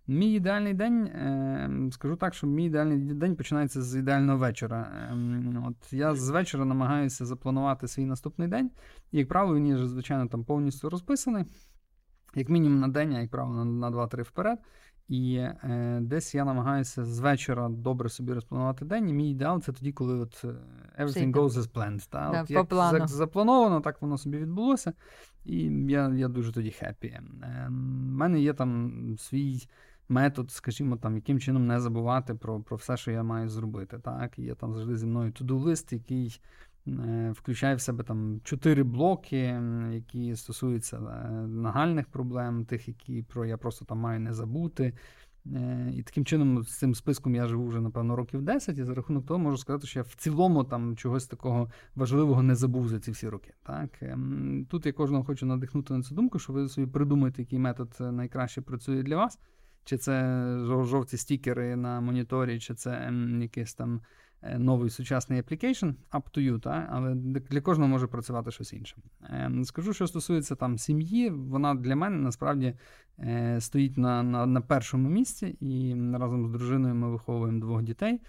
Мій 0.07 0.33
ідеальний 0.33 0.75
день, 0.75 1.07
е, 1.07 1.89
скажу 1.93 2.17
так, 2.17 2.35
що 2.35 2.47
мій 2.47 2.65
ідеальний 2.65 2.99
день 2.99 3.37
починається 3.37 3.83
з 3.83 3.97
ідеального 3.97 4.39
вечора. 4.39 5.09
Е, 5.13 5.63
от 5.69 5.93
Я 5.93 6.15
з 6.15 6.31
вечора 6.31 6.65
намагаюся 6.65 7.27
запланувати 7.27 7.89
свій 7.89 8.05
наступний 8.05 8.49
день. 8.49 8.71
Як 9.13 9.29
правило, 9.29 9.57
він 9.57 9.67
є, 9.67 9.87
звичайно, 9.87 10.27
там 10.27 10.45
повністю 10.45 10.91
розписаний, 10.91 11.45
як 12.35 12.49
мінімум 12.49 12.81
на 12.81 12.89
день, 12.89 13.15
а 13.15 13.21
як 13.21 13.31
правило, 13.31 13.65
на 13.65 13.91
2-3 13.91 14.23
вперед. 14.23 14.59
І 15.09 15.35
е, 15.37 15.99
десь 16.03 16.35
я 16.35 16.45
намагаюся 16.45 17.05
з 17.05 17.19
вечора 17.19 17.69
добре 17.69 18.09
собі 18.09 18.33
розпланувати 18.33 18.85
день. 18.85 19.09
І 19.09 19.13
мій 19.13 19.31
ідеал 19.31 19.63
це 19.63 19.73
тоді, 19.73 19.93
коли 19.93 20.15
от 20.15 20.45
е, 20.45 20.55
everything 21.05 21.33
goes 21.33 21.51
as 21.51 21.73
planned. 21.73 22.11
Та? 22.11 22.31
Да, 22.31 22.43
от 22.43 22.51
як 22.51 22.67
плану. 22.67 23.07
заплановано, 23.07 23.81
так 23.81 24.03
воно 24.03 24.19
собі 24.19 24.39
відбулося. 24.39 24.93
І 25.45 25.63
я 25.89 26.09
я 26.09 26.29
дуже 26.29 26.53
тоді 26.53 26.71
хеппі. 26.71 27.21
У 27.21 27.45
е, 27.45 27.69
мене 27.71 28.41
є 28.41 28.55
там 28.55 28.93
свій 29.19 29.69
метод, 30.09 30.51
скажімо, 30.51 30.97
там, 30.97 31.17
яким 31.17 31.41
чином 31.41 31.67
не 31.67 31.81
забувати 31.81 32.35
про 32.35 32.61
про 32.61 32.77
все, 32.77 32.97
що 32.97 33.11
я 33.11 33.23
маю 33.23 33.49
зробити. 33.49 33.99
Так? 33.99 34.39
Є 34.39 34.55
там 34.55 34.75
завжди 34.75 34.97
зі 34.97 35.07
мною 35.07 35.33
туду-лист, 35.33 35.93
який 35.93 36.27
е, 36.27 36.76
включає 37.33 37.75
в 37.75 37.81
себе 37.81 38.05
там 38.05 38.41
чотири 38.45 38.83
блоки, 38.83 39.61
які 39.93 40.37
стосуються 40.37 40.97
е, 40.97 41.31
нагальних 41.47 42.07
проблем, 42.07 42.65
тих, 42.65 42.89
які 42.89 43.23
про 43.23 43.47
я 43.47 43.57
просто 43.57 43.85
там 43.85 43.99
маю 43.99 44.21
не 44.21 44.33
забути. 44.33 44.93
Е, 45.55 45.93
і 45.95 46.03
таким 46.03 46.25
чином, 46.25 46.63
з 46.63 46.79
цим 46.79 46.95
списком 46.95 47.35
я 47.35 47.47
живу 47.47 47.67
вже, 47.67 47.81
напевно, 47.81 48.17
років 48.17 48.43
10, 48.43 48.79
і 48.79 48.85
за 48.85 48.95
рахунок 48.95 49.27
того 49.27 49.39
можу 49.39 49.59
сказати, 49.59 49.87
що 49.87 49.99
я 49.99 50.03
в 50.03 50.15
цілому 50.15 50.65
там 50.65 50.97
чогось 50.97 51.27
такого 51.27 51.71
важливого 51.95 52.43
не 52.43 52.55
забув 52.55 52.89
за 52.89 53.01
ці 53.01 53.11
всі 53.11 53.29
роки. 53.29 53.53
Так? 53.63 53.91
Ем, 54.01 54.67
тут 54.71 54.87
я 54.87 54.93
кожного 54.93 55.25
хочу 55.25 55.47
надихнути 55.47 55.95
на 55.95 56.03
цю 56.03 56.15
думку, 56.15 56.39
що 56.39 56.53
ви 56.53 56.69
собі 56.69 56.87
придумаєте, 56.87 57.43
який 57.43 57.59
метод 57.59 57.97
найкраще 58.01 58.61
працює 58.61 59.03
для 59.03 59.17
вас 59.17 59.39
чи 59.87 59.97
це 59.97 60.45
жовті 60.65 61.17
стікери 61.17 61.77
на 61.77 62.01
моніторі, 62.01 62.59
чи 62.59 62.75
це 62.75 63.13
якийсь 63.41 63.75
там 63.75 63.95
е, 63.97 64.01
новий 64.43 64.91
сучасний 64.91 65.43
application, 65.43 65.95
up 66.13 66.23
to 66.35 66.39
you, 66.39 66.61
та? 66.61 66.89
але 66.91 67.15
для 67.15 67.61
кожного 67.61 67.89
може 67.89 68.07
працювати 68.07 68.51
щось 68.51 68.73
інше. 68.73 68.97
Ем, 69.31 69.65
скажу, 69.65 69.93
що 69.93 70.07
стосується 70.07 70.55
там 70.55 70.79
сім'ї, 70.79 71.31
вона 71.31 71.75
для 71.75 71.97
мене 71.97 72.17
насправді 72.17 72.75
е, 73.19 73.61
стоїть 73.61 73.99
на, 73.99 74.23
на, 74.23 74.47
на 74.47 74.61
першому 74.61 75.09
місці, 75.09 75.47
і 75.61 75.97
разом 76.19 76.49
з 76.49 76.51
дружиною 76.51 76.95
ми 76.95 77.11
виховуємо 77.11 77.61
двох 77.61 77.83
дітей. 77.83 78.21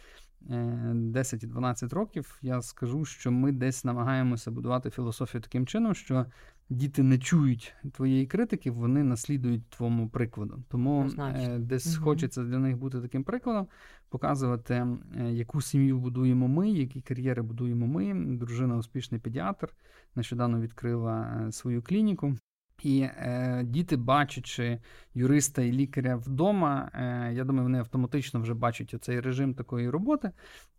10 0.41 1.43
е, 1.43 1.45
і 1.45 1.49
12 1.49 1.93
років, 1.93 2.39
я 2.41 2.61
скажу, 2.61 3.05
що 3.05 3.31
ми 3.31 3.51
десь 3.51 3.85
намагаємося 3.85 4.51
будувати 4.51 4.89
філософію 4.89 5.41
таким 5.41 5.67
чином, 5.67 5.93
що 5.93 6.25
діти 6.69 7.03
не 7.03 7.17
чують 7.17 7.73
твоєї 7.93 8.27
критики, 8.27 8.71
вони 8.71 9.03
наслідують 9.03 9.69
твоєму 9.69 10.09
прикладу. 10.09 10.63
Тому 10.69 11.09
е, 11.19 11.57
десь 11.59 11.95
угу. 11.95 12.05
хочеться 12.05 12.43
для 12.43 12.57
них 12.57 12.77
бути 12.77 13.01
таким 13.01 13.23
прикладом, 13.23 13.67
показувати, 14.09 14.73
е, 14.73 15.31
яку 15.31 15.61
сім'ю 15.61 15.99
будуємо 15.99 16.47
ми, 16.47 16.69
які 16.69 17.01
кар'єри 17.01 17.41
будуємо 17.41 17.87
ми. 17.87 18.13
Дружина 18.37 18.77
успішний 18.77 19.19
педіатр, 19.19 19.73
нещодавно 20.15 20.61
відкрила 20.61 21.47
свою 21.51 21.81
клініку. 21.81 22.35
І 22.83 22.99
е, 23.01 23.63
діти, 23.63 23.97
бачачи 23.97 24.79
юриста 25.15 25.61
і 25.61 25.71
лікаря 25.71 26.15
вдома, 26.15 26.91
е, 26.93 27.33
я 27.33 27.43
думаю, 27.43 27.63
вони 27.63 27.79
автоматично 27.79 28.39
вже 28.39 28.53
бачать 28.53 28.93
оцей 28.93 29.19
режим 29.19 29.53
такої 29.53 29.89
роботи. 29.89 30.31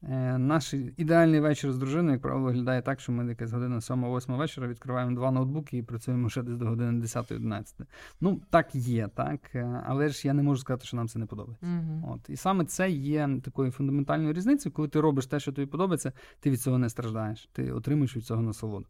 Е, 0.02 0.38
Наш 0.38 0.74
ідеальний 0.74 1.40
вечір 1.40 1.72
з 1.72 1.78
дружиною, 1.78 2.12
як 2.12 2.22
правило, 2.22 2.46
виглядає 2.46 2.82
так, 2.82 3.00
що 3.00 3.12
ми 3.12 3.28
якась 3.28 3.52
година 3.52 3.80
7-8 3.80 4.36
вечора 4.36 4.68
відкриваємо 4.68 5.16
два 5.16 5.30
ноутбуки 5.30 5.76
і 5.76 5.82
працюємо 5.82 6.28
ще 6.28 6.42
десь 6.42 6.56
до 6.56 6.66
години 6.66 7.02
10-11. 7.02 7.64
Ну, 8.20 8.40
так 8.50 8.74
є, 8.74 9.08
так. 9.14 9.40
Е, 9.54 9.82
але 9.86 10.08
ж 10.08 10.28
я 10.28 10.34
не 10.34 10.42
можу 10.42 10.60
сказати, 10.60 10.86
що 10.86 10.96
нам 10.96 11.08
це 11.08 11.18
не 11.18 11.26
подобається. 11.26 11.66
Mm-hmm. 11.66 12.12
От. 12.12 12.30
І 12.30 12.36
саме 12.36 12.64
це 12.64 12.90
є 12.90 13.30
такою 13.44 13.70
фундаментальною 13.70 14.32
різницею, 14.32 14.72
коли 14.72 14.88
ти 14.88 15.00
робиш 15.00 15.26
те, 15.26 15.40
що 15.40 15.52
тобі 15.52 15.66
подобається, 15.66 16.12
ти 16.40 16.50
від 16.50 16.60
цього 16.60 16.78
не 16.78 16.88
страждаєш, 16.88 17.48
ти 17.52 17.72
отримуєш 17.72 18.16
від 18.16 18.24
цього 18.24 18.42
насолоду. 18.42 18.86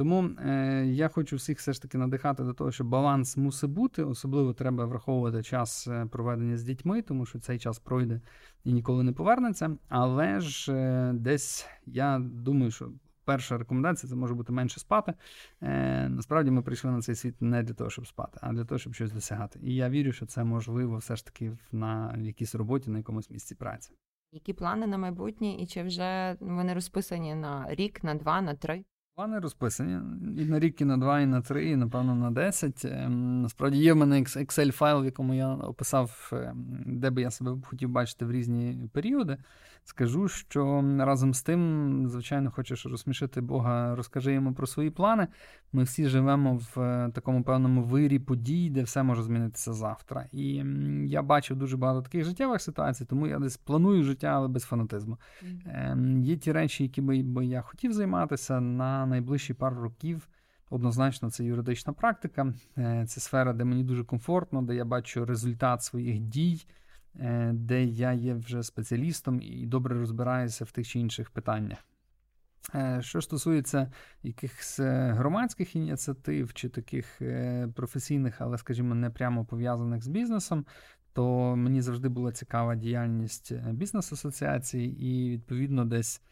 Тому 0.00 0.22
е, 0.22 0.84
я 0.86 1.08
хочу 1.08 1.36
всіх 1.36 1.58
все 1.58 1.72
ж 1.72 1.82
таки 1.82 1.98
надихати 1.98 2.44
до 2.44 2.54
того, 2.54 2.72
що 2.72 2.84
баланс 2.84 3.36
мусить 3.36 3.70
бути. 3.70 4.04
Особливо 4.04 4.52
треба 4.52 4.84
враховувати 4.84 5.42
час 5.42 5.88
е, 5.88 6.06
проведення 6.06 6.56
з 6.56 6.62
дітьми, 6.62 7.02
тому 7.02 7.26
що 7.26 7.38
цей 7.38 7.58
час 7.58 7.78
пройде 7.78 8.20
і 8.64 8.72
ніколи 8.72 9.02
не 9.02 9.12
повернеться. 9.12 9.76
Але 9.88 10.40
ж 10.40 10.72
е, 10.72 11.12
десь 11.14 11.66
я 11.86 12.18
думаю, 12.18 12.70
що. 12.70 12.92
Перша 13.24 13.58
рекомендація 13.58 14.10
це 14.10 14.16
може 14.16 14.34
бути 14.34 14.52
менше 14.52 14.80
спати. 14.80 15.14
Е, 15.62 16.08
Насправді 16.08 16.50
ми 16.50 16.62
прийшли 16.62 16.90
на 16.90 17.00
цей 17.00 17.14
світ 17.14 17.42
не 17.42 17.62
для 17.62 17.74
того, 17.74 17.90
щоб 17.90 18.06
спати, 18.06 18.38
а 18.42 18.52
для 18.52 18.64
того, 18.64 18.78
щоб 18.78 18.94
щось 18.94 19.12
досягати. 19.12 19.60
І 19.62 19.74
я 19.74 19.88
вірю, 19.90 20.12
що 20.12 20.26
це 20.26 20.44
можливо 20.44 20.96
все 20.96 21.16
ж 21.16 21.24
таки 21.24 21.58
на 21.72 22.16
якійсь 22.18 22.54
роботі, 22.54 22.90
на 22.90 22.98
якомусь 22.98 23.30
місці 23.30 23.54
праці. 23.54 23.92
Які 24.32 24.52
плани 24.52 24.86
на 24.86 24.98
майбутнє, 24.98 25.54
і 25.54 25.66
чи 25.66 25.82
вже 25.82 26.36
вони 26.40 26.74
розписані 26.74 27.34
на 27.34 27.66
рік, 27.74 28.04
на 28.04 28.14
два, 28.14 28.40
на 28.40 28.54
три? 28.54 28.84
Плани 29.20 29.38
розписані 29.38 29.92
і 30.38 30.44
на 30.44 30.58
рік, 30.58 30.80
і 30.80 30.84
на 30.84 30.96
два, 30.96 31.20
і 31.20 31.26
на 31.26 31.40
три, 31.40 31.68
і 31.68 31.76
напевно 31.76 32.14
на 32.14 32.30
десять. 32.30 32.84
Ем, 32.84 33.42
насправді 33.42 33.78
є 33.78 33.92
в 33.92 33.96
мене 33.96 34.20
Excel 34.20 34.72
файл, 34.72 35.02
в 35.02 35.04
якому 35.04 35.34
я 35.34 35.48
описав, 35.54 36.30
ем, 36.32 36.84
де 36.86 37.10
би 37.10 37.22
я 37.22 37.30
себе 37.30 37.56
хотів 37.64 37.88
бачити 37.88 38.24
в 38.24 38.32
різні 38.32 38.88
періоди. 38.92 39.36
Скажу, 39.84 40.28
що 40.28 40.84
разом 40.98 41.34
з 41.34 41.42
тим, 41.42 42.08
звичайно, 42.08 42.50
хочеш 42.50 42.86
розсмішити 42.86 43.40
Бога, 43.40 43.94
розкажи 43.94 44.32
йому 44.32 44.52
про 44.52 44.66
свої 44.66 44.90
плани. 44.90 45.28
Ми 45.72 45.82
всі 45.82 46.08
живемо 46.08 46.60
в 46.74 46.80
е, 46.80 47.10
такому 47.14 47.42
певному 47.42 47.82
вирі 47.82 48.18
подій, 48.18 48.70
де 48.70 48.82
все 48.82 49.02
може 49.02 49.22
змінитися 49.22 49.72
завтра. 49.72 50.26
І 50.32 50.64
я 51.06 51.22
бачив 51.22 51.56
дуже 51.56 51.76
багато 51.76 52.02
таких 52.02 52.24
життєвих 52.24 52.62
ситуацій, 52.62 53.04
тому 53.04 53.26
я 53.26 53.38
десь 53.38 53.56
планую 53.56 54.04
життя, 54.04 54.26
але 54.26 54.48
без 54.48 54.62
фанатизму. 54.62 55.18
Mm-hmm. 55.44 56.22
Є 56.22 56.36
ті 56.36 56.52
речі, 56.52 56.82
які 56.82 57.00
би 57.00 57.46
я 57.46 57.62
хотів 57.62 57.92
займатися 57.92 58.60
на 58.60 59.06
найближчі 59.06 59.54
пару 59.54 59.82
років. 59.82 60.28
Однозначно, 60.70 61.30
це 61.30 61.44
юридична 61.44 61.92
практика, 61.92 62.54
е, 62.78 63.04
це 63.08 63.20
сфера, 63.20 63.52
де 63.52 63.64
мені 63.64 63.84
дуже 63.84 64.04
комфортно, 64.04 64.62
де 64.62 64.74
я 64.74 64.84
бачу 64.84 65.24
результат 65.24 65.82
своїх 65.82 66.18
дій. 66.18 66.66
Е, 67.18 67.52
де 67.54 67.84
я 67.84 68.12
є 68.12 68.34
вже 68.34 68.62
спеціалістом 68.62 69.40
і 69.42 69.66
добре 69.66 69.98
розбираюся 69.98 70.64
в 70.64 70.70
тих 70.70 70.88
чи 70.88 71.00
інших 71.00 71.30
питаннях. 71.30 71.78
Е, 72.74 72.98
що 73.02 73.20
стосується 73.20 73.92
якихось 74.22 74.80
е, 74.80 75.12
громадських 75.16 75.76
ініціатив 75.76 76.54
чи 76.54 76.68
таких 76.68 77.22
професійних, 77.74 78.40
але, 78.40 78.58
скажімо, 78.58 78.94
не 78.94 79.10
прямо 79.10 79.44
пов'язаних 79.44 80.02
з 80.02 80.08
бізнесом, 80.08 80.66
то 81.12 81.56
мені 81.56 81.82
завжди 81.82 82.08
була 82.08 82.32
цікава 82.32 82.74
діяльність 82.74 83.52
бізнес-асоціації, 83.54 85.06
і, 85.06 85.30
відповідно, 85.30 85.84
десь 85.84 86.22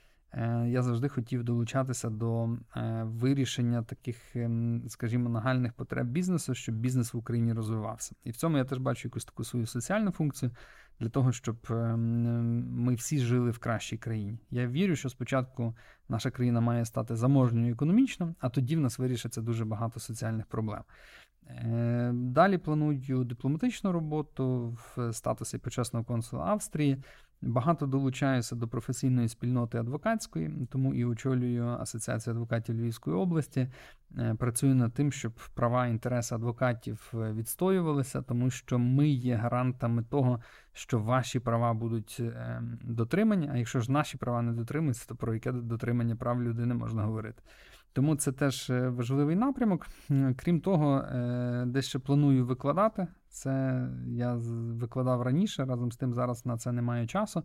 я 0.67 0.83
завжди 0.83 1.09
хотів 1.09 1.45
долучатися 1.45 2.11
до 2.11 2.49
е, 2.77 3.03
вирішення 3.05 3.83
таких, 3.83 4.37
ем, 4.37 4.85
скажімо, 4.89 5.29
нагальних 5.29 5.73
потреб 5.73 6.07
бізнесу, 6.07 6.55
щоб 6.55 6.75
бізнес 6.75 7.15
в 7.15 7.17
Україні 7.17 7.53
розвивався. 7.53 8.15
І 8.25 8.31
в 8.31 8.37
цьому 8.37 8.59
я 8.59 8.65
теж 8.65 8.79
бачу 8.79 9.09
якусь 9.09 9.25
таку 9.25 9.45
свою 9.45 9.67
соціальну 9.67 10.11
функцію 10.11 10.51
для 11.01 11.09
того, 11.09 11.33
щоб 11.33 11.57
ем, 11.71 12.83
ми 12.83 12.95
всі 12.95 13.19
жили 13.19 13.51
в 13.51 13.59
кращій 13.59 13.97
країні. 13.97 14.39
Я 14.51 14.67
вірю, 14.67 14.97
що 14.97 15.09
спочатку 15.09 15.77
наша 16.09 16.31
країна 16.31 16.61
має 16.61 16.85
стати 16.85 17.17
заможньою 17.17 17.73
економічно, 17.73 18.35
а 18.41 18.49
тоді 18.49 18.77
в 18.77 18.81
нас 18.81 18.99
вирішиться 18.99 19.43
дуже 19.43 19.65
багато 19.65 20.01
соціальних 20.01 20.47
проблем. 20.47 20.83
Е, 21.51 22.11
далі 22.15 22.59
планую 22.59 23.25
дипломатичну 23.25 23.93
роботу 23.93 24.77
в 24.97 25.13
статусі 25.13 25.59
почесного 25.59 26.05
консула 26.05 26.45
Австрії. 26.45 27.03
Багато 27.43 27.87
долучаюся 27.87 28.57
до 28.57 28.69
професійної 28.69 29.29
спільноти 29.29 29.79
адвокатської, 29.79 30.67
тому 30.71 30.95
і 30.95 31.05
очолюю 31.05 31.67
Асоціацію 31.67 32.35
адвокатів 32.35 32.75
Львівської 32.75 33.17
області. 33.17 33.69
Е, 34.19 34.35
працюю 34.35 34.75
над 34.75 34.95
тим, 34.95 35.13
щоб 35.13 35.33
права 35.55 35.87
і 35.87 35.91
інтереси 35.91 36.35
адвокатів 36.35 37.13
е, 37.15 37.33
відстоювалися, 37.33 38.23
тому 38.23 38.51
що 38.51 38.79
ми 38.79 39.09
є 39.09 39.35
гарантами 39.35 40.03
того, 40.03 40.41
що 40.73 40.99
ваші 40.99 41.41
права 41.41 41.75
будуть 41.75 42.23
дотримані. 42.83 43.51
А 43.53 43.57
якщо 43.57 43.81
ж 43.81 43.93
наші 43.93 44.17
права 44.17 44.43
не 44.43 44.53
дотримуються, 44.53 45.07
то 45.09 45.17
про 45.17 45.35
яке 45.35 45.53
дотримання 45.53 46.17
прав 46.17 46.43
людини 46.43 46.75
можна 46.75 47.03
говорити. 47.03 47.43
Тому 47.93 48.17
це 48.17 48.33
теж 48.33 48.71
е, 48.71 48.89
важливий 48.89 49.37
напрямок. 49.37 49.87
Крім 50.37 50.61
того, 50.61 51.05
десь 51.67 51.87
ще 51.87 51.99
планую 51.99 52.47
викладати. 52.47 53.07
Це 53.29 53.87
я 54.07 54.35
викладав 54.35 55.23
раніше, 55.23 55.65
разом 55.65 55.93
з 55.93 55.97
тим 55.97 56.15
зараз 56.15 56.47
на 56.47 56.57
це 56.57 56.73
немає 56.73 57.07
часу. 57.07 57.43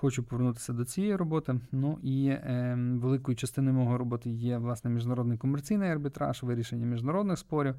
Хочу 0.00 0.22
повернутися 0.22 0.72
до 0.72 0.84
цієї 0.84 1.16
роботи. 1.16 1.60
Ну 1.72 1.98
і 2.02 2.26
е, 2.28 2.78
великою 2.94 3.36
частиною 3.36 3.76
мого 3.76 3.98
роботи 3.98 4.30
є 4.30 4.58
власне 4.58 4.90
міжнародний 4.90 5.38
комерційний 5.38 5.90
арбітраж, 5.90 6.42
вирішення 6.42 6.86
міжнародних 6.86 7.38
спорів. 7.38 7.74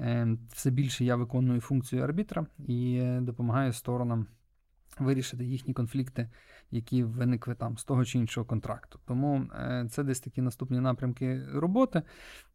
Е, 0.00 0.36
Все 0.52 0.70
більше 0.70 1.04
я 1.04 1.16
виконую 1.16 1.60
функцію 1.60 2.02
арбітра 2.02 2.46
і 2.58 2.98
е, 3.02 3.20
допомагаю 3.20 3.72
сторонам 3.72 4.26
вирішити 4.98 5.44
їхні 5.44 5.74
конфлікти, 5.74 6.30
які 6.70 7.04
виникли 7.04 7.54
там 7.54 7.78
з 7.78 7.84
того 7.84 8.04
чи 8.04 8.18
іншого 8.18 8.46
контракту. 8.46 9.00
Тому 9.06 9.46
е, 9.54 9.86
це 9.90 10.02
десь 10.02 10.20
такі 10.20 10.42
наступні 10.42 10.80
напрямки 10.80 11.42
роботи. 11.54 12.02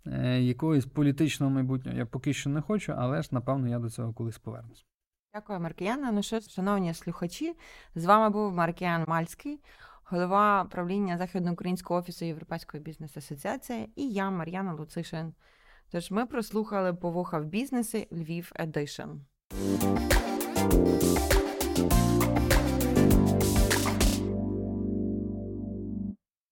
Е, 0.05 0.41
якогось 0.41 0.85
політичного 0.85 1.51
майбутнього 1.51 1.97
я 1.97 2.05
поки 2.05 2.33
що 2.33 2.49
не 2.49 2.61
хочу, 2.61 2.93
але 2.97 3.21
ж 3.21 3.29
напевно 3.31 3.67
я 3.67 3.79
до 3.79 3.89
цього 3.89 4.13
колись 4.13 4.37
повернусь. 4.37 4.85
Дякую, 5.33 5.59
Маркіяна. 5.59 6.11
Ну 6.11 6.23
що, 6.23 6.41
шановні 6.41 6.93
слухачі, 6.93 7.53
з 7.95 8.05
вами 8.05 8.29
був 8.29 8.53
Маркіян 8.53 9.05
Мальський, 9.07 9.59
голова 10.03 10.65
правління 10.65 11.17
Західноукраїнського 11.17 11.99
офісу 11.99 12.25
Європейської 12.25 12.83
бізнес-асоціації, 12.83 13.91
і 13.95 14.09
я, 14.09 14.29
Мар'яна 14.29 14.73
Луцишин. 14.73 15.33
Тож 15.91 16.11
ми 16.11 16.25
прослухали 16.25 16.93
повуха 16.93 17.39
в 17.39 17.45
бізнесі 17.45 18.07
Львів 18.11 18.51
Едишн. 18.55 19.09